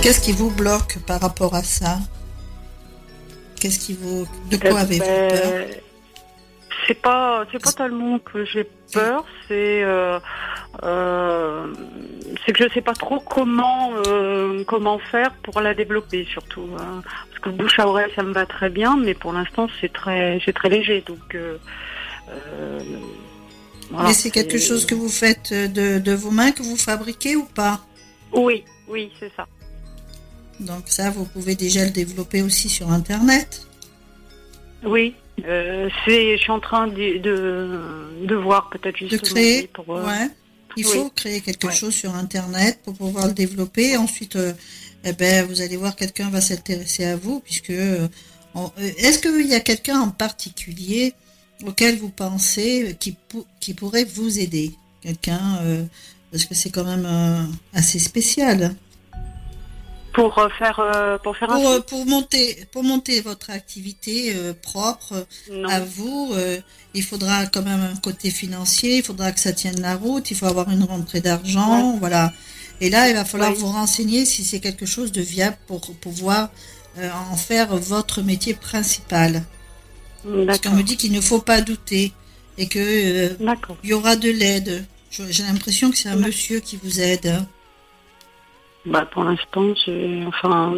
[0.02, 2.00] Qu'est-ce qui vous bloque par rapport à ça?
[3.56, 5.89] Qu'est-ce qui vous, de quoi eh avez-vous ben, peur?
[6.86, 10.18] C'est pas, c'est pas tellement que j'ai peur, c'est, euh,
[10.82, 11.72] euh,
[12.44, 16.68] c'est que je sais pas trop comment, euh, comment faire pour la développer surtout.
[16.78, 17.02] Hein.
[17.28, 20.40] Parce que bouche à oreille, ça me va très bien, mais pour l'instant, c'est très,
[20.44, 21.36] c'est très léger, donc.
[23.90, 27.44] mais c'est quelque chose que vous faites de, de vos mains, que vous fabriquez ou
[27.44, 27.80] pas?
[28.32, 29.46] Oui, oui, c'est ça.
[30.60, 33.66] Donc ça, vous pouvez déjà le développer aussi sur Internet?
[34.84, 35.14] Oui,
[35.46, 39.22] euh, je suis en train de, de, voir peut-être justement.
[39.22, 40.28] De créer, pour, euh, ouais.
[40.76, 43.96] Il faut créer quelque chose sur Internet pour pouvoir le développer.
[43.96, 44.52] Ensuite, euh,
[45.04, 49.60] eh ben, vous allez voir, quelqu'un va s'intéresser à vous, puisque est-ce qu'il y a
[49.60, 51.14] quelqu'un en particulier
[51.66, 53.16] auquel vous pensez qui,
[53.60, 54.72] qui pourrait vous aider?
[55.00, 55.58] Quelqu'un,
[56.30, 57.08] parce que c'est quand même
[57.72, 58.74] assez spécial
[60.12, 65.26] pour euh, faire euh, pour faire pour, euh, pour, monter pour monter votre activité propre
[65.68, 66.34] à vous
[66.94, 70.36] il faudra quand même un côté financier il faudra que ça tienne la route il
[70.36, 72.32] faut avoir une rentrée d'argent voilà.
[72.80, 76.50] Et là il va falloir vous renseigner si c'est quelque chose de viable pour pouvoir
[77.30, 79.42] en faire votre métier principal.
[80.46, 82.12] Parce qu'on me dit qu'il ne faut pas douter
[82.58, 83.36] et que
[83.82, 84.84] il y aura de l'aide.
[85.10, 87.46] J'ai l'impression que c'est un monsieur qui vous aide hein.
[88.86, 89.74] Bah, pour l'instant,
[90.26, 90.74] enfin,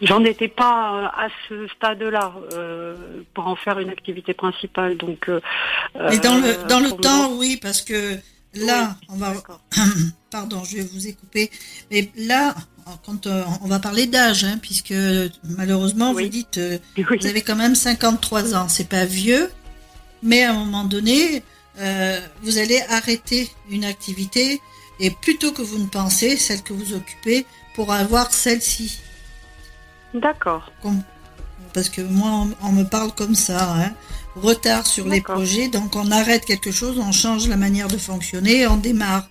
[0.00, 2.96] j'en étais pas à ce stade-là euh,
[3.34, 4.96] pour en faire une activité principale.
[4.96, 5.40] Donc, euh,
[5.94, 8.16] Mais dans le dans le temps, oui, parce que
[8.54, 9.34] là, on va.
[10.30, 11.50] Pardon, je vais vous coupé.
[11.90, 12.54] Mais là,
[13.04, 14.94] quand euh, on va parler d'âge, hein, puisque
[15.44, 16.58] malheureusement, vous dites,
[16.96, 18.68] vous avez quand même 53 ans.
[18.68, 19.50] C'est pas vieux,
[20.22, 21.42] mais à un moment donné,
[22.42, 24.60] vous allez arrêter une activité
[25.00, 29.00] et plutôt que vous ne pensez, celle que vous occupez, pour avoir celle-ci.
[30.14, 30.72] D'accord.
[31.74, 33.74] parce que moi, on, me parle comme ça.
[33.74, 33.92] Hein.
[34.34, 38.66] Retard sur les projets, donc on arrête quelque chose, on change la manière de fonctionner,
[38.66, 39.28] on démarre.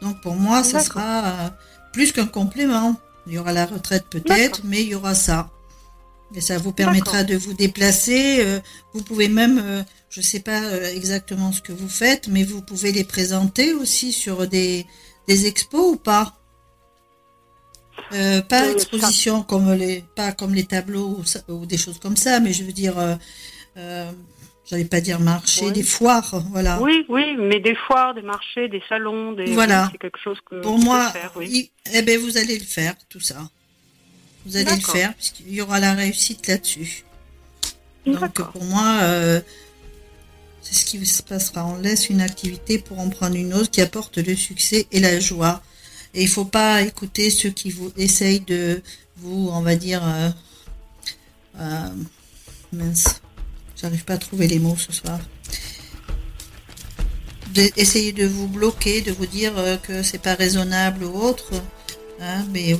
[0.00, 1.48] Donc pour moi, ça sera euh,
[1.92, 2.96] plus qu'un complément.
[3.26, 5.48] Il y aura la retraite peut-être, mais il y aura ça.
[6.34, 8.44] Et ça vous permettra de vous déplacer.
[8.44, 8.58] Euh,
[8.92, 12.60] vous pouvez même, euh, je ne sais pas exactement ce que vous faites, mais vous
[12.60, 14.86] pouvez les présenter aussi sur des,
[15.28, 16.34] des expos ou pas?
[18.48, 21.18] Pas exposition comme les, pas comme les tableaux
[21.48, 22.94] ou, des choses comme ça, mais je veux dire
[24.68, 26.80] j'allais pas dire marché, des foires, voilà.
[26.80, 29.88] Oui, oui, mais des foires, des marchés, des salons, des voilà.
[29.92, 31.70] c'est quelque chose que pour moi, faire, oui.
[31.92, 33.48] eh ben vous allez le faire, tout ça.
[34.46, 37.04] Vous allez le faire puisqu'il y aura la réussite là-dessus.
[38.06, 39.40] Donc pour moi, euh,
[40.62, 41.66] c'est ce qui se passera.
[41.66, 45.20] On laisse une activité pour en prendre une autre qui apporte le succès et la
[45.20, 45.62] joie.
[46.14, 48.82] Et il faut pas écouter ceux qui vous essayent de
[49.16, 50.30] vous, on va dire, euh,
[51.60, 51.88] euh,
[52.72, 53.20] mince,
[53.80, 55.18] J'arrive pas à trouver les mots ce soir.
[57.76, 61.52] Essayez de vous bloquer, de vous dire euh, que c'est pas raisonnable ou autre,
[62.20, 62.76] hein, mais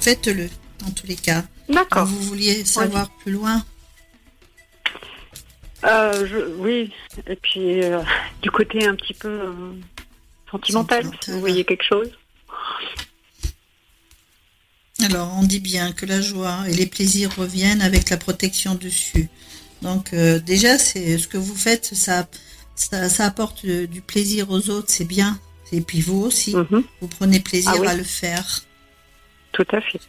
[0.00, 0.48] faites-le
[0.86, 1.44] en tous les cas.
[1.68, 2.06] D'accord.
[2.06, 3.64] Vous vouliez savoir plus loin
[5.84, 6.92] euh, Oui,
[7.26, 8.00] et puis euh,
[8.42, 9.52] du côté un petit peu
[10.50, 12.10] sentimental, vous voyez quelque chose
[15.04, 19.28] alors, on dit bien que la joie et les plaisirs reviennent avec la protection dessus.
[19.82, 22.26] Donc euh, déjà, c'est ce que vous faites, ça,
[22.74, 25.38] ça, apporte du plaisir aux autres, c'est bien.
[25.72, 26.82] Et puis vous aussi, mhm.
[27.00, 28.60] vous prenez plaisir ah à le faire.
[29.52, 30.00] Tout à fait.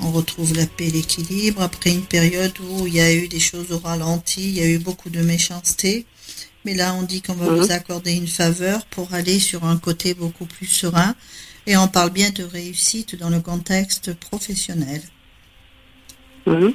[0.00, 3.40] On retrouve la paix et l'équilibre après une période où il y a eu des
[3.40, 6.06] choses au ralenti, il y a eu beaucoup de méchanceté.
[6.64, 7.60] Mais là, on dit qu'on va mhm.
[7.60, 11.14] vous accorder une faveur pour aller sur un côté beaucoup plus serein.
[11.66, 15.02] Et on parle bien de réussite dans le contexte professionnel.
[16.46, 16.74] Mhm.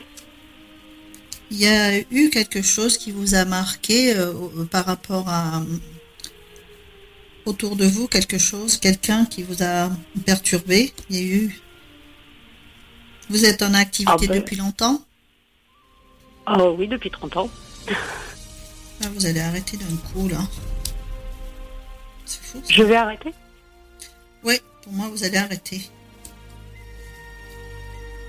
[1.51, 4.33] Il y a eu quelque chose qui vous a marqué euh,
[4.71, 5.61] par rapport à
[7.45, 9.89] autour de vous, quelque chose, quelqu'un qui vous a
[10.25, 10.93] perturbé?
[11.09, 11.61] Il y a eu.
[13.31, 14.41] Vous êtes en activité ah ben.
[14.41, 14.99] depuis longtemps
[16.47, 17.49] Oh oui, depuis 30 ans.
[17.87, 20.37] Ah, vous allez arrêter d'un coup là.
[22.25, 22.61] C'est fou.
[22.69, 23.33] Je vais arrêter?
[24.43, 24.59] Oui.
[24.83, 25.81] Pour moi, vous allez arrêter.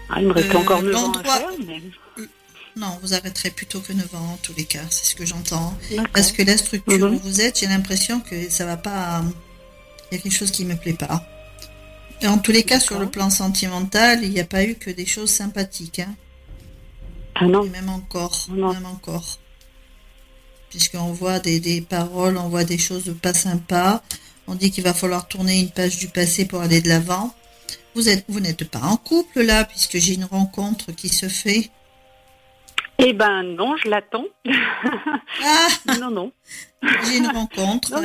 [0.09, 1.39] Ah, il me reste encore 9 ans à
[2.19, 2.27] euh,
[2.77, 5.77] Non, vous arrêterez plutôt que 9 ans en tous les cas, c'est ce que j'entends.
[6.13, 7.17] Parce que la structure mhm.
[7.17, 9.23] où vous êtes, j'ai l'impression que ça va pas...
[10.11, 11.27] Il y a quelque chose qui me plaît pas.
[12.23, 14.91] Et en tous les cas, sur le plan sentimental, il n'y a pas eu que
[14.91, 15.99] des choses sympathiques.
[15.99, 16.15] Hein.
[17.35, 17.65] Ah non.
[17.65, 18.47] même encore.
[18.49, 19.39] Même encore.
[20.71, 24.03] Puisqu'on voit des, des paroles, on voit des choses pas sympas.
[24.47, 27.35] On dit qu'il va falloir tourner une page du passé pour aller de l'avant.
[27.95, 31.71] Vous êtes, vous n'êtes pas en couple là, puisque j'ai une rencontre qui se fait.
[32.99, 34.27] Eh ben non, je l'attends.
[35.45, 36.33] Ah non, non.
[37.05, 38.01] J'ai une rencontre.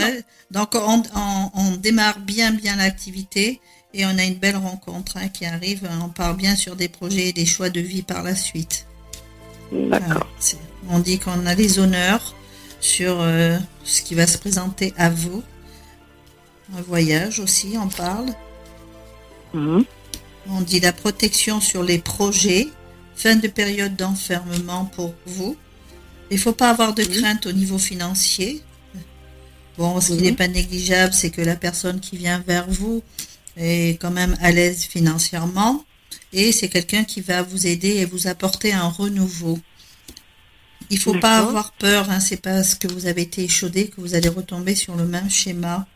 [0.50, 3.62] Donc on, démarre bien, bien l'activité
[3.94, 5.88] et on a une belle rencontre hein, qui arrive.
[6.04, 8.86] On part bien sur des projets et des choix de vie par la suite.
[9.72, 10.28] D'accord.
[10.90, 12.36] on dit qu'on a les honneurs
[12.80, 15.44] sur euh, ce qui va se présenter à vous
[16.76, 18.28] un voyage aussi, on parle.
[19.54, 19.86] Mhm.
[20.50, 22.68] On dit la protection sur les projets,
[23.16, 25.56] fin de période d'enfermement pour vous.
[26.30, 28.62] Il ne faut pas avoir de crainte au niveau financier.
[29.78, 30.38] Bon, ce qui n'est mhm.
[30.38, 33.02] pas négligeable, c'est que la personne qui vient vers vous
[33.58, 35.84] est quand même à l'aise financièrement
[36.34, 39.60] et c'est quelqu'un qui va vous aider et vous apporter un renouveau.
[40.90, 44.00] Il ne faut pas avoir peur, hein, c'est parce que vous avez été échaudé que
[44.00, 45.88] vous allez retomber sur le même schéma.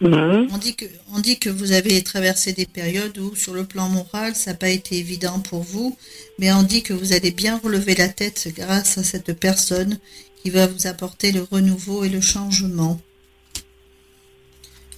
[0.00, 3.88] On, dit que, on dit que vous avez traversé des périodes où, sur le plan
[3.88, 5.96] moral, ça n'a pas été évident pour vous,
[6.40, 9.98] mais on dit que vous allez bien relever la tête grâce à cette personne
[10.42, 13.00] qui va vous apporter le renouveau et le changement.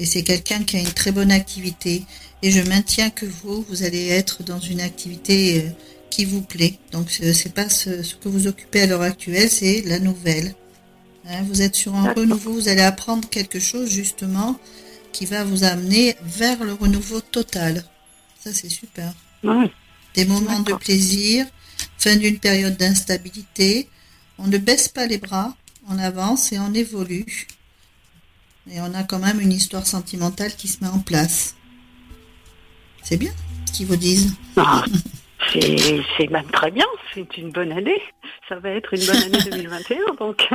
[0.01, 2.05] Et c'est quelqu'un qui a une très bonne activité.
[2.43, 5.71] Et je maintiens que vous, vous allez être dans une activité euh,
[6.11, 6.79] qui vous plaît.
[6.93, 10.55] Donc c'est pas ce, que vous occupez à l'heure actuelle, c'est la nouvelle.
[11.27, 14.59] Hein, vous êtes sur un renouveau, vous allez apprendre quelque chose justement
[15.13, 17.85] qui va vous amener vers le renouveau total.
[18.39, 19.13] Ça, c'est super.
[20.15, 21.47] Des moments de plaisir,
[21.99, 23.89] fin d'une période d'instabilité.
[24.39, 25.57] On ne baisse pas les bras,
[25.89, 27.47] on avance et on évolue.
[28.71, 31.55] Et on a quand même une histoire sentimentale qui se met en place.
[33.03, 33.33] C'est bien
[33.67, 34.35] ce qu'ils vous disent.
[34.57, 34.85] Ah,
[35.53, 38.01] c'est même très bien, c'est une bonne année.
[38.49, 40.49] Ça va être une bonne année 2021, donc.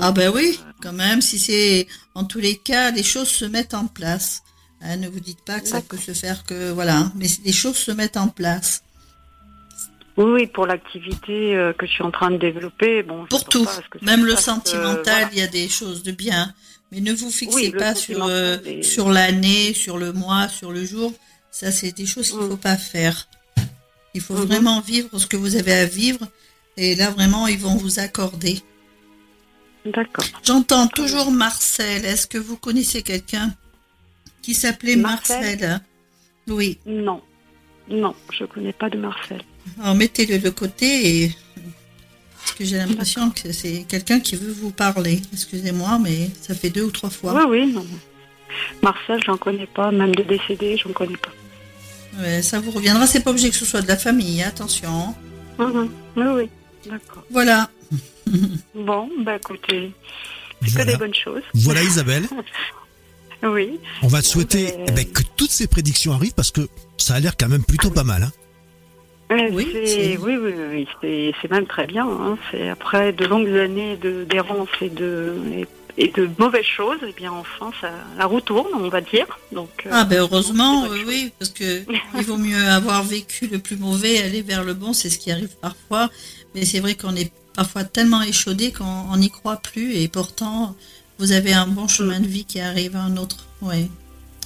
[0.00, 3.74] ah ben oui, quand même, si c'est en tous les cas, les choses se mettent
[3.74, 4.42] en place.
[4.82, 7.12] Hein, ne vous dites pas que ça peut se faire que voilà, hein.
[7.14, 8.82] mais les choses se mettent en place.
[10.16, 13.26] Oui, pour l'activité euh, que je suis en train de développer, bon.
[13.26, 13.66] Pour tout,
[14.02, 16.52] même le sentimental, il y a des choses de bien,
[16.92, 21.12] mais ne vous fixez pas sur euh, sur l'année, sur le mois, sur le jour.
[21.50, 22.50] Ça, c'est des choses qu'il ne mm.
[22.50, 23.28] faut pas faire.
[24.14, 24.46] Il faut mm-hmm.
[24.46, 26.26] vraiment vivre ce que vous avez à vivre,
[26.76, 28.60] et là vraiment, ils vont vous accorder.
[29.84, 30.24] D'accord.
[30.42, 32.04] J'entends toujours Marcel.
[32.04, 33.54] Est-ce que vous connaissez quelqu'un
[34.42, 35.80] qui s'appelait Marcel.
[36.48, 36.78] Oui.
[36.86, 37.22] Non.
[37.88, 39.42] Non, je ne connais pas de Marcel.
[39.80, 41.36] Alors mettez-le de côté et
[42.60, 45.22] que j'ai l'impression que c'est quelqu'un qui veut vous parler.
[45.32, 47.32] Excusez-moi, mais ça fait deux ou trois fois.
[47.34, 47.86] Oui, oui, non.
[48.82, 52.42] Marcel, j'en connais pas, même de décédé, j'en connais pas.
[52.42, 55.14] ça vous reviendra, c'est pas obligé que ce soit de la famille, attention.
[55.58, 55.88] Mhm.
[56.16, 56.50] Oui, oui,
[56.84, 57.24] d'accord.
[57.30, 57.70] Voilà.
[58.74, 59.92] bon, bah écoutez,
[60.62, 61.42] c'est que des bonnes choses.
[61.54, 62.28] Voilà Isabelle.
[63.42, 63.80] Oui.
[64.02, 66.68] On va te souhaiter eh ben, que toutes ces prédictions arrivent parce que
[66.98, 68.22] ça a l'air quand même plutôt pas mal.
[68.24, 68.32] Hein.
[69.30, 72.06] Oui, oui, oui, oui, c'est même très bien.
[72.06, 72.36] Hein.
[72.50, 75.36] C'est après de longues années d'errance et de,
[75.96, 79.26] et, de mauvaises choses, et eh bien enfin, ça, la roue tourne, on va dire.
[79.52, 81.84] Donc, euh, ah ben heureusement, oui, parce que
[82.16, 85.30] il vaut mieux avoir vécu le plus mauvais, aller vers le bon, c'est ce qui
[85.30, 86.10] arrive parfois.
[86.56, 90.74] Mais c'est vrai qu'on est parfois tellement échaudé qu'on n'y croit plus, et pourtant,
[91.20, 93.88] vous avez un bon chemin de vie qui arrive, un autre, oui,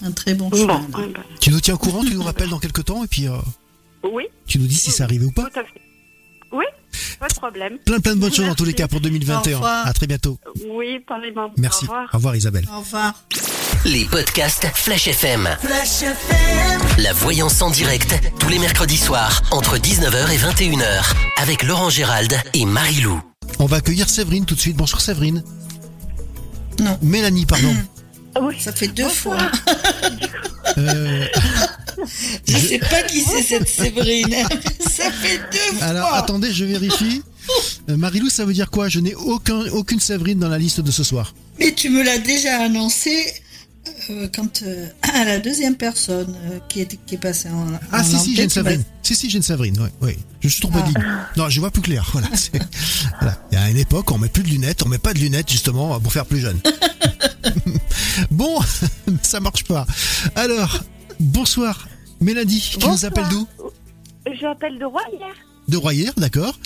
[0.02, 0.84] un très bon chemin.
[0.90, 1.10] Ben.
[1.40, 3.28] Tu nous tiens au courant, tu nous rappelles dans quelques temps et puis.
[3.28, 3.38] Euh,
[4.12, 4.24] oui.
[4.46, 5.44] Tu nous dis si ça arrive ou pas.
[5.50, 5.80] Tout à fait.
[6.52, 6.64] Oui,
[7.18, 7.78] pas de problème.
[7.84, 9.60] Plein plein de bonnes choses dans tous les cas pour 2021.
[9.60, 10.38] À très bientôt.
[10.68, 11.50] Oui, parlez-moi.
[11.58, 11.84] Merci.
[11.84, 12.08] Au revoir.
[12.12, 12.64] Au revoir Isabelle.
[12.72, 13.14] Au revoir.
[13.84, 15.48] Les podcasts Flash FM.
[15.60, 16.80] Flash FM.
[16.98, 22.34] La voyance en direct tous les mercredis soirs entre 19h et 21h avec Laurent Gérald
[22.54, 23.20] et Marie-Lou.
[23.58, 24.76] On va accueillir Séverine tout de suite.
[24.76, 25.42] Bonjour Séverine.
[26.80, 26.98] Non.
[27.02, 27.74] Mélanie, pardon.
[28.40, 28.60] Oui.
[28.60, 29.38] Ça fait deux fois.
[30.78, 31.26] euh...
[32.46, 34.34] Je sais pas qui c'est cette Séverine.
[34.80, 35.86] Ça fait deux fois.
[35.86, 37.22] Alors attendez, je vérifie.
[37.90, 38.88] Euh, Marilou, ça veut dire quoi?
[38.88, 41.34] Je n'ai aucun, aucune Séverine dans la liste de ce soir.
[41.58, 43.34] Mais tu me l'as déjà annoncé
[44.08, 46.34] euh, quand euh, à la deuxième personne
[46.70, 47.66] qui, est, qui est passée en.
[47.92, 48.82] Ah, si, si, j'ai une Séverine.
[49.02, 49.88] Si, si, j'ai une Séverine, oui.
[50.00, 50.16] oui.
[50.40, 50.82] Je suis trop ah.
[50.88, 50.94] dit.
[51.36, 52.08] Non, je vois plus clair.
[52.12, 52.28] Voilà,
[53.20, 53.38] voilà.
[53.52, 55.50] Il y a une époque, on met plus de lunettes, on met pas de lunettes
[55.50, 56.58] justement pour faire plus jeune.
[58.30, 58.60] bon,
[59.22, 59.86] ça marche pas.
[60.34, 60.82] Alors,
[61.20, 61.88] bonsoir,
[62.24, 63.46] Mélanie, qui nous appelle d'où
[64.40, 65.18] J'appelle de Royer.
[65.68, 66.58] De Royer, d'accord.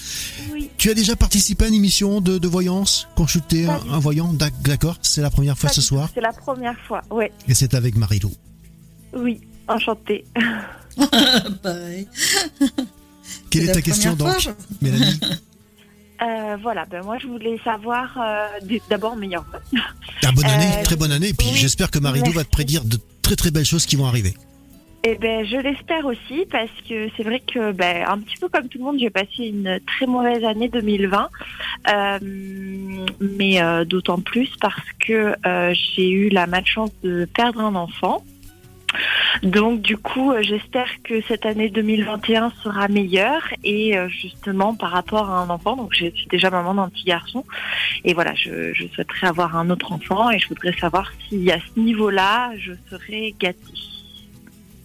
[0.53, 0.71] Oui.
[0.79, 5.31] Tu as déjà participé à une émission de, voyance, consulter un, voyant D'accord, c'est la
[5.31, 7.25] première fois ce soir C'est la première fois, oui.
[7.49, 8.31] Et c'est avec Marie-Lou
[9.15, 10.25] Oui, enchantée.
[11.65, 12.07] Bye.
[13.51, 14.49] Quelle est, ta question donc,
[14.81, 15.21] Mélanie
[16.23, 19.45] euh, voilà, ben moi je voulais savoir euh, d'abord meilleur
[20.25, 21.29] Ah, bonne année, euh, très bonne année.
[21.29, 24.07] Et puis j'espère que Marie-Lou va te prédire de très très belles choses qui vont
[24.07, 24.35] arriver.
[25.05, 28.69] Eh ben, je l'espère aussi parce que c'est vrai que, ben, un petit peu comme
[28.69, 31.29] tout le monde, j'ai passé une très mauvaise année 2020,
[31.89, 32.19] euh,
[33.21, 38.25] mais euh, d'autant plus parce que euh, j'ai eu la malchance de perdre un enfant.
[39.43, 45.43] Donc du coup, j'espère que cette année 2021 sera meilleure et justement par rapport à
[45.43, 45.77] un enfant.
[45.77, 47.45] Donc je suis déjà maman d'un petit garçon
[48.05, 51.59] et voilà, je, je souhaiterais avoir un autre enfant et je voudrais savoir si à
[51.61, 53.98] ce niveau-là, je serais gâtée.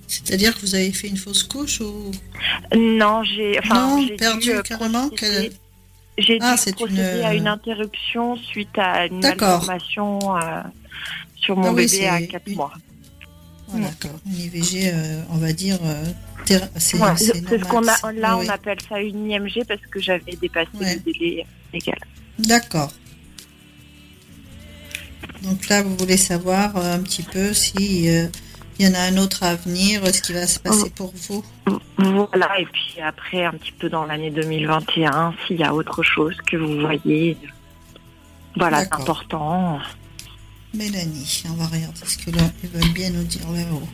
[0.07, 2.11] C'est-à-dire que vous avez fait une fausse couche ou
[2.75, 5.09] Non, j'ai enfin, perdu dû carrément.
[6.17, 10.61] J'ai ah, dû procéder à une interruption suite à une malformation euh,
[11.35, 12.73] sur mon ah bébé à 4 mois.
[13.73, 14.19] D'accord.
[14.27, 15.79] Une IVG, euh, on va dire.
[15.83, 16.03] Euh,
[16.75, 18.11] c'est ce qu'on a.
[18.13, 21.97] Là, on appelle ça une IMG parce que j'avais dépassé le délai légal.
[22.37, 22.91] D'accord.
[25.41, 28.07] Donc là, vous voulez savoir un petit peu si
[28.79, 31.43] il y en a un autre à venir, ce qui va se passer pour vous
[31.97, 36.35] Voilà, et puis après, un petit peu dans l'année 2021, s'il y a autre chose
[36.45, 37.37] que vous voyez,
[38.55, 39.79] voilà, c'est important.
[40.73, 43.87] Mélanie, on va regarder ce qu'ils veulent bien nous dire là-haut.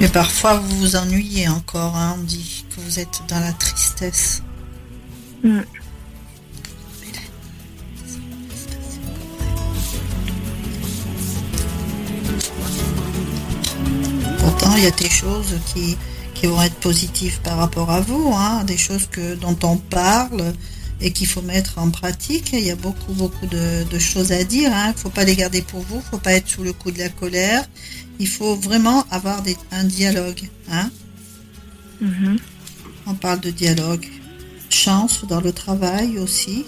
[0.00, 4.42] Mais parfois, vous vous ennuyez encore, hein, on dit que vous êtes dans la tristesse.
[5.42, 5.60] Mm.
[14.76, 15.96] Il y a des choses qui,
[16.46, 20.52] vont être positives par rapport à vous, hein, des choses que, dont on parle
[21.00, 22.50] et qu'il faut mettre en pratique.
[22.52, 24.70] Il y a beaucoup, beaucoup de, choses à dire.
[24.74, 24.88] Hein.
[24.88, 26.74] Il ne faut pas les garder pour vous, il ne faut pas être sous le
[26.74, 27.64] coup de la colère.
[28.18, 29.42] Il faut vraiment avoir
[29.72, 30.42] un dialogue.
[30.70, 30.90] Hein.
[32.02, 32.38] Mm-hmm.
[33.06, 34.06] On parle de dialogue.
[34.68, 36.66] Chance dans le travail aussi.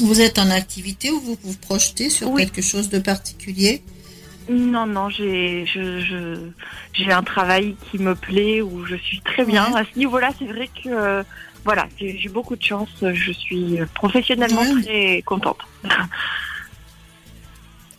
[0.00, 2.44] Vous êtes en activité ou vous vous projetez sur Oui.
[2.44, 3.82] quelque chose de particulier?
[4.48, 6.50] Non, non, j'ai je, je-
[6.92, 9.72] j'ai un travail qui me plaît, où je suis très bien.
[9.72, 9.80] Ouais.
[9.80, 11.22] À ce niveau-là, c'est vrai que euh,
[11.64, 12.88] voilà, j'ai j'ai beaucoup de chance.
[13.02, 14.82] Je suis professionnellement Ouais.
[14.82, 15.58] très contente.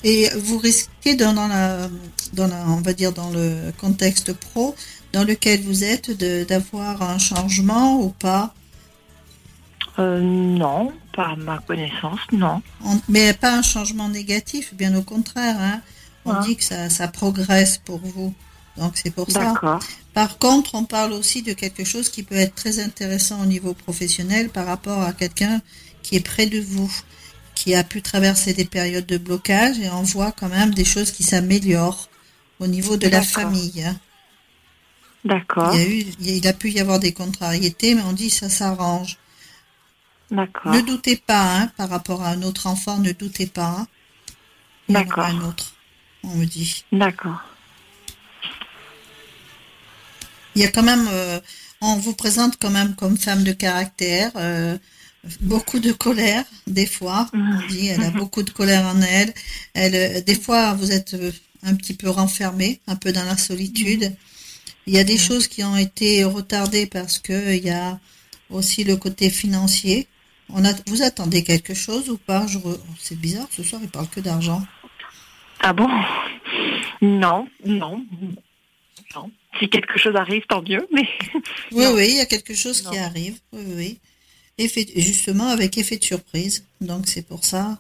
[0.03, 1.89] Et vous risquez dans, dans la,
[2.33, 4.75] dans la, on va dire dans le contexte pro
[5.11, 8.53] dans lequel vous êtes de- d'avoir un changement ou pas?
[9.99, 12.61] Euh, non, pas à ma connaissance, non.
[12.85, 15.55] On- mais pas un changement négatif, bien au contraire.
[15.59, 15.81] hein.
[16.27, 16.43] On Ah.
[16.45, 18.33] dit que ça, ça progresse pour vous.
[18.77, 19.53] Donc c'est pour ça.
[20.13, 23.73] Par contre, on parle aussi de quelque chose qui peut être très intéressant au niveau
[23.73, 25.61] professionnel par rapport à quelqu'un
[26.03, 26.91] qui est près de vous,
[27.55, 31.11] qui a pu traverser des périodes de blocage et on voit quand même des choses
[31.11, 32.07] qui s'améliorent
[32.59, 33.83] au niveau de la famille.
[33.83, 33.95] hein.
[35.25, 35.73] D'accord.
[35.73, 38.49] Il, y a eu, il a pu y avoir des contrariétés, mais on dit ça
[38.49, 39.17] s'arrange.
[40.31, 40.71] D'accord.
[40.73, 43.75] Ne doutez pas, hein, par rapport à un autre enfant, ne doutez pas.
[43.79, 43.87] hein.
[44.89, 45.25] D'accord.
[45.25, 45.73] un autre,
[46.23, 46.83] on me dit.
[46.91, 47.39] D'accord.
[50.55, 51.39] Il y a quand même, euh,
[51.81, 54.77] on vous présente quand même comme femme de caractère, euh,
[55.41, 57.29] beaucoup de colère, des fois.
[57.33, 59.33] On dit, elle a beaucoup de colère en elle.
[59.73, 61.15] Elle, euh, des fois, vous êtes
[61.63, 64.15] un petit peu renfermée, un peu dans la solitude.
[64.87, 67.99] Il y a des choses qui ont été retardées parce que il y a
[68.49, 70.07] aussi le côté financier.
[70.49, 72.47] On a, vous attendez quelque chose ou pas?
[72.47, 74.65] Je re- C'est bizarre, ce soir, il parle que d'argent.
[75.59, 75.87] Ah bon?
[77.01, 78.03] Non, non,
[79.15, 79.31] non.
[79.59, 81.07] Si quelque chose arrive, tant mieux, mais
[81.71, 81.93] Oui, Non.
[81.95, 83.39] oui, il y a quelque chose qui arrive.
[83.53, 83.99] Oui, oui.
[84.59, 86.65] Effet, justement, avec effet de surprise.
[86.81, 87.79] Donc, c'est pour ça.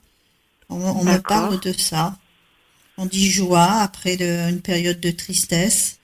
[0.69, 2.17] On, on me parle de ça.
[2.97, 4.15] On dit joie après
[4.49, 5.99] une période de tristesse.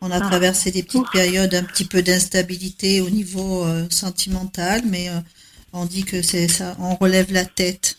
[0.00, 0.20] On a Ah.
[0.28, 5.20] traversé des petites périodes un petit peu d'instabilité au niveau euh, sentimental, mais euh,
[5.72, 7.98] on dit que c'est ça, on relève la tête.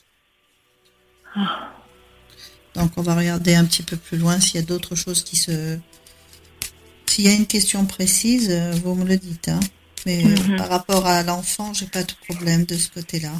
[1.36, 1.72] Ah.
[2.76, 5.36] Donc, on va regarder un petit peu plus loin s'il y a d'autres choses qui
[5.36, 5.78] se.
[7.06, 9.48] S'il y a une question précise, euh, vous me le dites.
[9.48, 9.60] Hein.
[10.06, 10.58] Mais euh, Mhm.
[10.58, 13.32] par rapport à l'enfant, j'ai pas de problème de ce côté-là.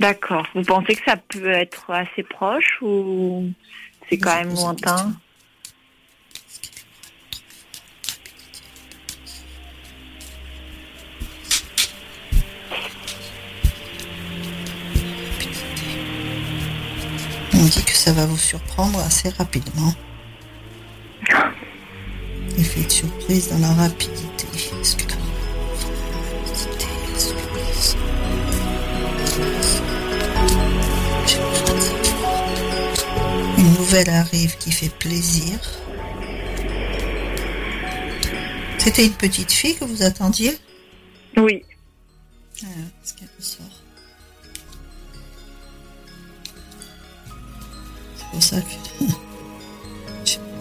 [0.00, 0.46] d'accord.
[0.54, 3.44] Vous pensez que ça peut être assez proche ou
[4.10, 5.14] c'est quand même lointain?
[17.64, 19.94] On dit que ça va vous surprendre assez rapidement.
[22.58, 24.46] Effet de surprise dans la rapidité.
[24.82, 26.86] Est-ce que la rapidité,
[27.16, 27.44] est-ce que-
[33.58, 35.58] Une nouvelle arrive qui fait plaisir.
[38.78, 40.58] C'était une petite fille que vous attendiez?
[41.38, 41.62] Oui.
[42.62, 42.66] Ah,
[43.02, 43.83] ce qu'elle ressort.
[48.34, 49.04] Pour ça que.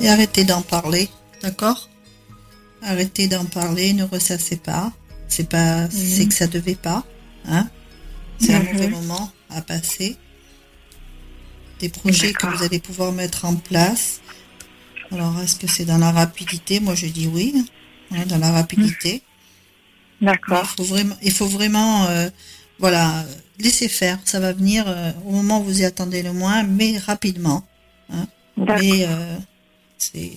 [0.01, 1.09] Et arrêtez d'en parler,
[1.41, 1.89] d'accord?
[2.82, 4.91] Arrêtez d'en parler, ne ressassez pas.
[5.28, 7.03] C'est pas, c'est que ça devait pas,
[7.47, 7.67] hein?
[8.38, 8.74] C'est un Mhm.
[8.74, 10.17] mauvais moment à passer.
[11.80, 14.21] Des projets que vous allez pouvoir mettre en place.
[15.11, 16.80] Alors, est-ce que c'est dans la rapidité?
[16.80, 17.65] Moi, je dis oui,
[18.11, 19.24] hein, dans la rapidité.
[20.21, 20.63] Mais D'accord.
[20.63, 22.30] Il faut vraiment, il faut vraiment euh,
[22.80, 23.26] voilà,
[23.60, 24.20] laisser faire.
[24.26, 27.66] Ça va venir euh, au moment où vous y attendez le moins, mais rapidement.
[28.58, 29.38] Mais euh,
[29.97, 30.32] c'est.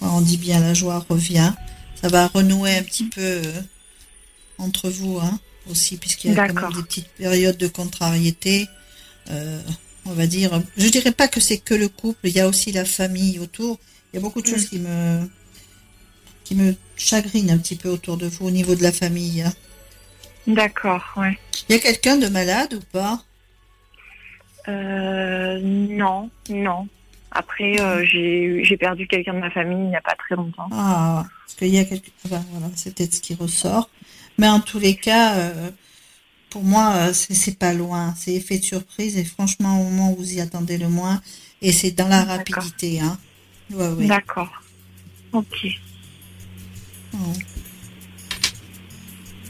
[0.00, 1.52] On dit bien la joie revient.
[2.00, 3.60] Ça va renouer un petit peu euh,
[4.58, 8.68] entre vous hein, aussi, puisqu'il y a quand même des petites périodes de contrariété.
[9.30, 10.62] On va dire.
[10.76, 13.78] Je dirais pas que c'est que le couple, il y a aussi la famille autour.
[14.12, 15.28] Il y a beaucoup de choses qui me
[16.44, 19.42] qui me chagrinent un petit peu autour de vous au niveau de la famille.
[19.42, 19.52] hein.
[20.48, 21.38] D'accord, ouais.
[21.68, 23.22] Il y a quelqu'un de malade ou pas?
[24.66, 26.88] Euh, non, non.
[27.30, 30.68] Après, euh, j'ai j'ai perdu quelqu'un de ma famille il n'y a pas très longtemps.
[30.72, 32.10] Ah, parce qu'il y a quelque...
[32.24, 33.90] ah ben, voilà, c'est peut-être ce qui ressort.
[34.38, 35.70] Mais en tous les cas, euh,
[36.48, 38.14] pour moi, c'est pas loin.
[38.16, 41.20] C'est effet de surprise et franchement, au moment où vous y attendez le moins,
[41.60, 43.00] et c'est dans la rapidité.
[43.00, 43.18] Hein.
[43.70, 44.06] Ouais, ouais.
[44.06, 44.62] D'accord.
[45.32, 45.66] Ok.
[47.12, 47.32] Oh.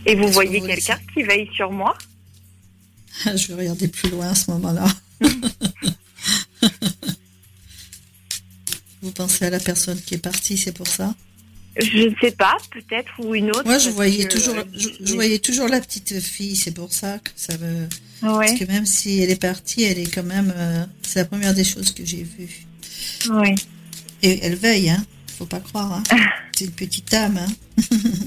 [0.07, 1.97] Et vous voyez quelqu'un qui veille sur moi?
[3.25, 4.87] Je vais regarder plus loin à ce moment-là.
[9.03, 11.15] vous pensez à la personne qui est partie, c'est pour ça?
[11.81, 13.65] Je ne sais pas, peut-être, ou une autre.
[13.65, 16.57] Moi, je voyais que, toujours, euh, je, je voyais toujours la petite fille.
[16.57, 17.83] C'est pour ça que ça me.
[18.23, 20.53] Ouais, Parce que même si elle est partie, elle est quand même.
[20.57, 22.67] euh, c'est la première des choses que j'ai vues.
[23.31, 23.55] ouais.
[24.25, 25.05] Et elle veille, hein
[25.39, 25.93] faut pas croire.
[25.93, 26.03] Hein.
[26.57, 27.39] C'est une petite âme.
[27.39, 27.47] Hein.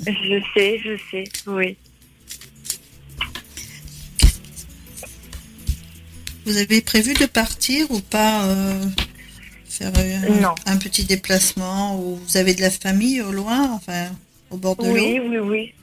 [0.07, 1.75] je sais, je sais, oui.
[6.45, 8.85] Vous avez prévu de partir ou pas euh,
[9.69, 14.07] Faire euh, un, petit déplacement ou vous avez de la famille au loin, enfin
[14.49, 15.23] au bord de oui, l'eau?
[15.23, 15.73] Oui, oui,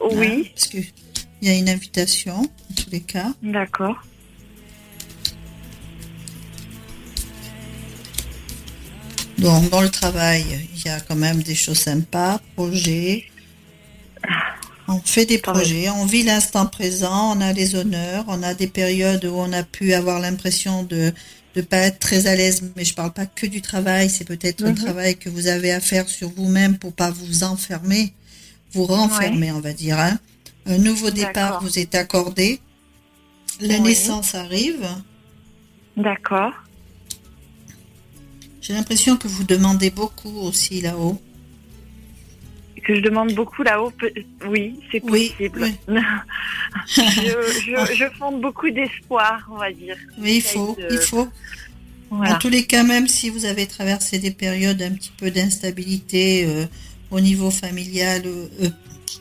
[0.00, 0.16] oui.
[0.16, 0.50] Oui.
[0.54, 0.84] Parce qu'il
[1.42, 3.32] y a une invitation, en tous les cas.
[3.42, 4.02] D'accord.
[9.42, 13.24] Donc dans le travail, il y a quand même des choses sympas, projets.
[14.88, 18.66] On fait des projets, on vit l'instant présent, on a les honneurs, on a des
[18.66, 21.12] périodes où on a pu avoir l'impression de
[21.54, 24.64] de pas être très à l'aise, mais je parle pas que du travail, c'est peut-être
[24.64, 24.74] un Mhm.
[24.74, 28.14] travail que vous avez à faire sur vous-même pour pas vous enfermer,
[28.72, 29.98] vous renfermer, on va dire.
[30.00, 30.18] hein.
[30.64, 32.58] Un nouveau départ vous est accordé,
[33.60, 33.82] la Oui.
[33.82, 34.86] naissance arrive.
[35.98, 36.52] D'accord.
[38.62, 41.20] J'ai l'impression que vous demandez beaucoup aussi là-haut.
[42.84, 43.92] Que je demande beaucoup là-haut,
[44.48, 45.68] oui, c'est Oui, possible.
[45.88, 45.94] oui.
[46.88, 49.96] je, je, je fonde beaucoup d'espoir, on va dire.
[50.18, 51.28] Oui, il faut, de- il faut.
[52.10, 52.34] En Voilà.
[52.36, 56.66] tous les cas, même si vous avez traversé des périodes un petit peu d'instabilité euh,
[57.10, 58.68] au niveau familial, euh, euh,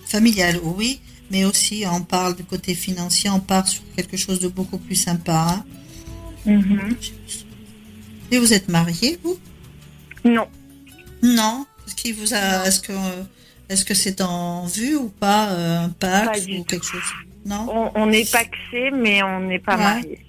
[0.06, 4.48] familial, oui, mais aussi on parle du côté financier, on part sur quelque chose de
[4.48, 5.56] beaucoup plus sympa.
[5.58, 5.66] hein.
[6.46, 6.96] Mhm.
[8.32, 9.38] Et vous êtes marié, vous?
[10.24, 10.48] Non,
[11.22, 11.66] Non.
[11.88, 13.24] Est-ce qu'il vous a, est-ce que, euh,
[13.68, 17.02] est-ce que c'est en vue ou pas euh, un Pas pacte du ou quelque chose?
[17.46, 17.68] Non?
[17.70, 19.84] on, on est paxé, mais on n'est pas Ouais.
[19.84, 20.26] marié.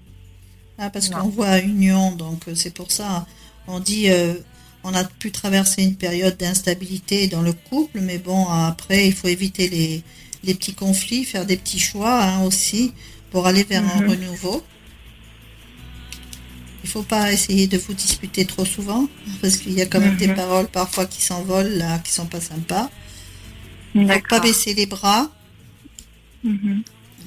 [0.79, 3.27] Ah, parce qu'on voit union, donc euh, c'est pour ça.
[3.69, 4.35] On dit, euh,
[4.83, 9.29] on a pu traverser une période d'instabilité dans le couple, mais bon, après, il faut
[9.29, 10.03] éviter les,
[10.43, 12.93] les petits conflits, faire des petits choix hein, aussi
[13.31, 14.09] pour aller vers un Mhm.
[14.11, 14.65] renouveau.
[16.85, 19.09] Il faut pas essayer de vous disputer trop souvent,
[19.41, 20.35] parce qu'il y a quand même des Mhm.
[20.35, 22.91] paroles parfois qui s'envolent là, qui sont pas sympas.
[23.95, 25.31] Faut pas baisser les bras.
[26.45, 26.83] Mhm.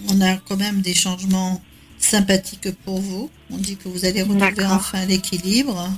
[0.09, 1.61] On a quand même des changements
[1.99, 3.29] sympathiques pour vous.
[3.49, 5.89] On dit que vous allez retrouver enfin l'équilibre.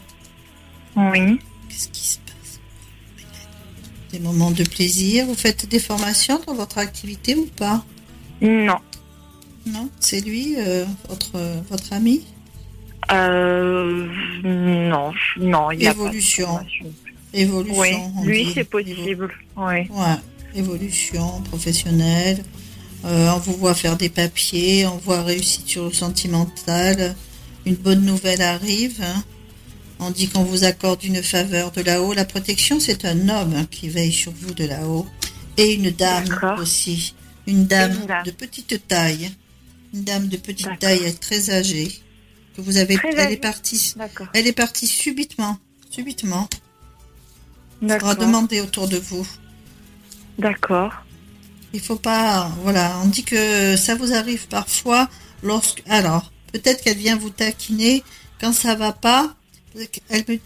[0.96, 1.40] Oui.
[1.70, 2.60] Qu'est-ce qui se passe?
[4.12, 5.26] Des moments de plaisir.
[5.26, 7.84] Vous faites des formations dans votre activité ou pas?
[8.42, 8.78] Non.
[9.66, 11.38] Non C'est lui, euh, votre,
[11.70, 12.22] votre ami?
[13.12, 14.08] Euh,
[14.44, 16.58] non, non, il a Évolution.
[16.58, 17.40] pas de.
[17.40, 18.12] Évolution.
[18.18, 19.30] Oui, lui, c'est possible.
[19.56, 19.88] Oui.
[19.90, 20.16] Ouais,
[20.56, 22.44] évolution professionnelle.
[23.06, 27.16] Euh, on vous voit faire des papiers, on voit réussite sur le sentimental.
[27.66, 29.02] Une bonne nouvelle arrive.
[29.02, 29.24] hein.
[30.00, 32.14] On dit qu'on vous accorde une faveur de là-haut.
[32.14, 35.06] La protection, c'est un homme hein, qui veille sur vous de là-haut.
[35.58, 36.26] Et une dame
[36.60, 37.14] aussi.
[37.48, 38.24] Une dame, Une dame.
[38.26, 39.32] de petite taille.
[39.94, 41.92] Une dame de petite taille, elle est très âgée.
[42.58, 43.94] Que vous avez, Très elle est partie,
[44.34, 45.58] elle est partie subitement.
[45.92, 46.50] Subitement.
[48.00, 49.26] Va demander autour de vous.
[50.40, 50.92] D'accord.
[51.74, 55.08] Il faut pas, voilà, on dit que ça vous arrive parfois
[55.44, 58.04] lorsque, alors, peut-être qu'elle vient vous taquiner
[58.42, 59.36] quand ça va pas.
[60.10, 60.40] Elle me,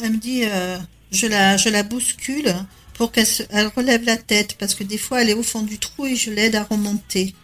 [0.00, 0.78] elle me dit, euh,
[1.10, 2.54] je la, je la bouscule
[2.94, 5.62] pour qu'elle se- elle relève la tête parce que des fois elle est au fond
[5.62, 7.34] du trou et je l'aide à remonter.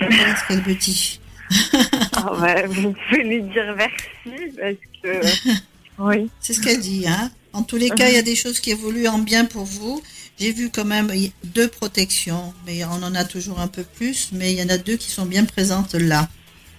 [0.00, 1.20] Voilà ce qu'elle me dit.
[2.18, 5.58] Ah ouais, vous pouvez lui dire merci parce que.
[5.98, 6.28] Oui.
[6.40, 7.30] C'est ce qu'elle dit, hein.
[7.52, 10.02] En tous les cas, il y a des choses qui évoluent en bien pour vous.
[10.38, 11.10] J'ai vu quand même
[11.44, 14.76] deux protections, mais on en a toujours un peu plus, mais il y en a
[14.76, 16.28] deux qui sont bien présentes là,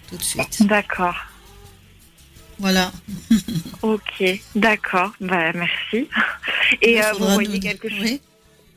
[0.09, 0.61] tout de suite.
[0.67, 1.15] D'accord.
[2.59, 2.91] Voilà.
[3.83, 4.23] Ok.
[4.55, 5.11] D'accord.
[5.21, 6.07] Bah merci.
[6.81, 7.99] Et euh, vous voyez nous- quelque chose.
[8.01, 8.21] Oui.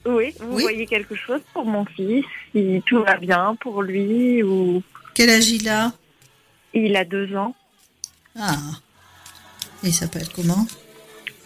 [0.07, 0.35] Oui.
[0.41, 0.63] Vous Oui.
[0.63, 2.25] voyez quelque chose pour mon fils
[2.55, 4.83] Si tout va bien pour lui ou
[5.15, 5.93] Quel âge il a
[6.73, 7.55] il a deux ans.
[8.39, 8.57] Ah.
[9.83, 10.67] Il s'appelle comment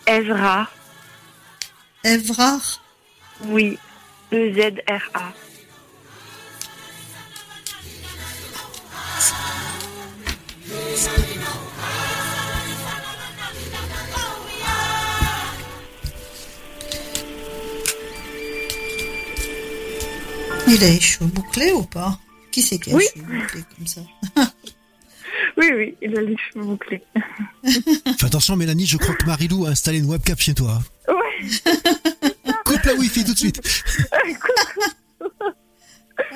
[0.07, 0.69] Ezra.
[2.05, 2.83] Evrard
[3.47, 3.79] Oui.
[4.33, 5.33] E Z R A.
[20.67, 22.19] Il a les cheveux bouclés ou pas
[22.55, 23.03] Qui c'est qui a Oui.
[23.17, 24.01] les cheveux bouclés comme ça
[25.57, 25.97] Oui, oui.
[26.01, 27.03] Il a les cheveux bouclés.
[28.17, 30.81] Fais attention, Mélanie, je crois que Marilou a installé une webcam chez toi.
[31.09, 31.73] Ouais.
[32.65, 33.61] Coupe la wifi tout de suite.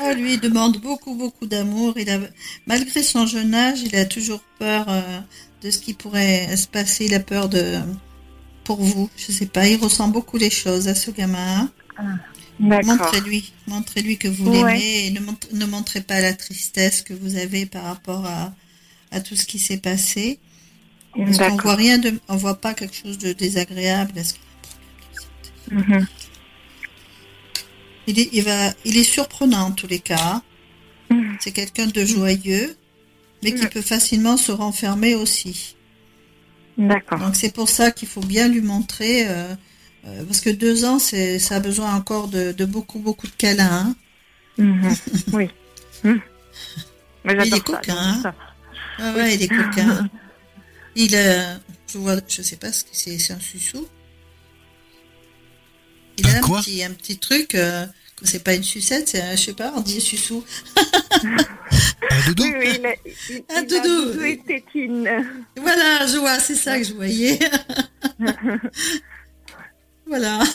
[0.01, 1.95] Ah, lui, il demande beaucoup, beaucoup d'amour.
[1.97, 2.19] Il a,
[2.67, 5.21] malgré son jeune âge, il a toujours peur euh,
[5.63, 7.05] de ce qui pourrait se passer.
[7.05, 7.79] Il a peur de,
[8.65, 9.09] pour vous.
[9.17, 9.69] Je sais pas.
[9.69, 11.71] Il ressent beaucoup les choses à ce gamin.
[11.97, 12.17] D'accord.
[12.61, 14.73] Montrez-lui, montrez-lui que vous Ouais.
[14.75, 18.53] l'aimez et ne, mont- ne montrez pas la tristesse que vous avez par rapport à,
[19.13, 20.39] à tout ce qui s'est passé.
[21.17, 24.21] Parce qu'on voit rien de, on voit pas quelque chose de désagréable.
[25.71, 26.07] Mhm.
[28.07, 30.43] Il est, il va, il est surprenant en tous les cas.
[31.11, 31.37] Mhm.
[31.41, 32.77] C'est quelqu'un de joyeux.
[33.45, 35.77] mais qui peut facilement se renfermer aussi.
[36.77, 37.21] D'accord.
[37.21, 39.55] Donc c'est pour ça qu'il faut bien lui montrer, euh,
[40.09, 43.33] euh, parce que deux ans, c'est, ça a besoin encore de, de beaucoup, beaucoup de
[43.37, 43.71] câlins.
[43.71, 43.97] hein.
[44.59, 44.95] Mhm.
[45.33, 45.51] Oui.
[46.05, 46.21] Mhm.
[47.25, 48.35] Mais Il est coquin, hein.
[48.99, 50.09] Ah ouais, il est coquin.
[50.97, 51.55] Il, euh,
[51.87, 53.87] je vois, je sais pas ce que c'est, c'est un suçou.
[56.17, 57.87] Il Un a un quoi petit, un petit truc, euh,
[58.25, 60.45] c'est pas une sucette, c'est un, je sais pas, on dit suçou.
[62.11, 62.95] Un doudou Oui, oui, il a,
[63.31, 64.05] il, Un il a doudou.
[64.13, 65.11] doudou et tétine.
[65.57, 67.39] Voilà, je vois, c'est ça que je voyais.
[70.09, 70.41] Voilà.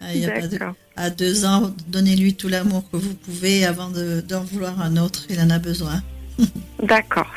[0.00, 0.58] Ah, il y a pas de-.
[0.94, 5.24] À deux ans, donnez-lui tout l'amour que vous pouvez avant de- d'en vouloir un autre,
[5.28, 6.02] il en a besoin.
[6.82, 7.30] D'accord.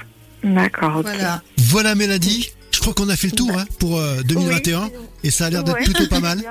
[0.43, 1.01] D'accord.
[1.01, 1.41] Voilà.
[1.57, 4.91] Voilà Mélanie, je crois qu'on a fait le tour hein, pour euh, 2021 Oui,
[5.23, 6.43] et ça a l'air d'être Ouais, plutôt pas mal.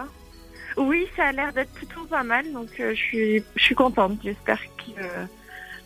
[0.77, 4.19] Oui, ça a l'air d'être plutôt pas mal, donc euh, je suis, je suis contente.
[4.25, 5.25] J'espère que euh,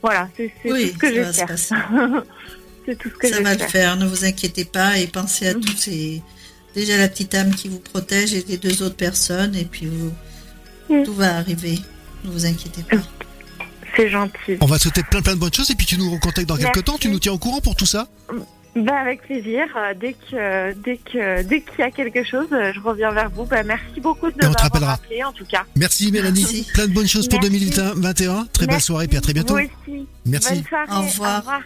[0.03, 2.25] voilà, c'est Oui, tout ce que ça va se j'espère.
[2.87, 5.55] c'est tout ce que Ça va le faire, ne vous inquiétez pas et pensez à
[5.55, 5.61] Mhm.
[5.61, 6.23] tous ces...
[6.75, 10.13] Déjà la petite âme qui vous protège et les deux autres personnes et puis vous...
[11.05, 11.79] Tout va arriver.
[12.25, 12.97] Ne vous inquiétez pas.
[13.97, 14.59] C'est gentil.
[14.61, 16.57] On va te souhaiter plein plein de bonnes choses et puis tu nous recontactes dans
[16.57, 18.09] quelques temps, tu nous tiens au courant pour tout ça?
[18.75, 19.65] Bah, avec plaisir.
[19.77, 23.29] Euh, Dès que dès que dès qu'il y a quelque chose, euh, je reviens vers
[23.31, 23.45] vous.
[23.45, 24.91] Bah, merci beaucoup de Et m'avoir rappellera.
[24.93, 25.65] rappelé en tout cas.
[25.77, 26.67] Merci Mélanie, Merci.
[26.73, 27.71] plein de bonnes choses pour Merci.
[27.71, 28.87] 2021, très belle Merci.
[28.87, 29.55] soirée puis à très bientôt.
[29.57, 30.07] Vous aussi.
[30.27, 30.55] Merci.
[30.55, 30.87] Bonne soirée.
[30.91, 31.37] Au revoir.
[31.37, 31.61] Au revoir.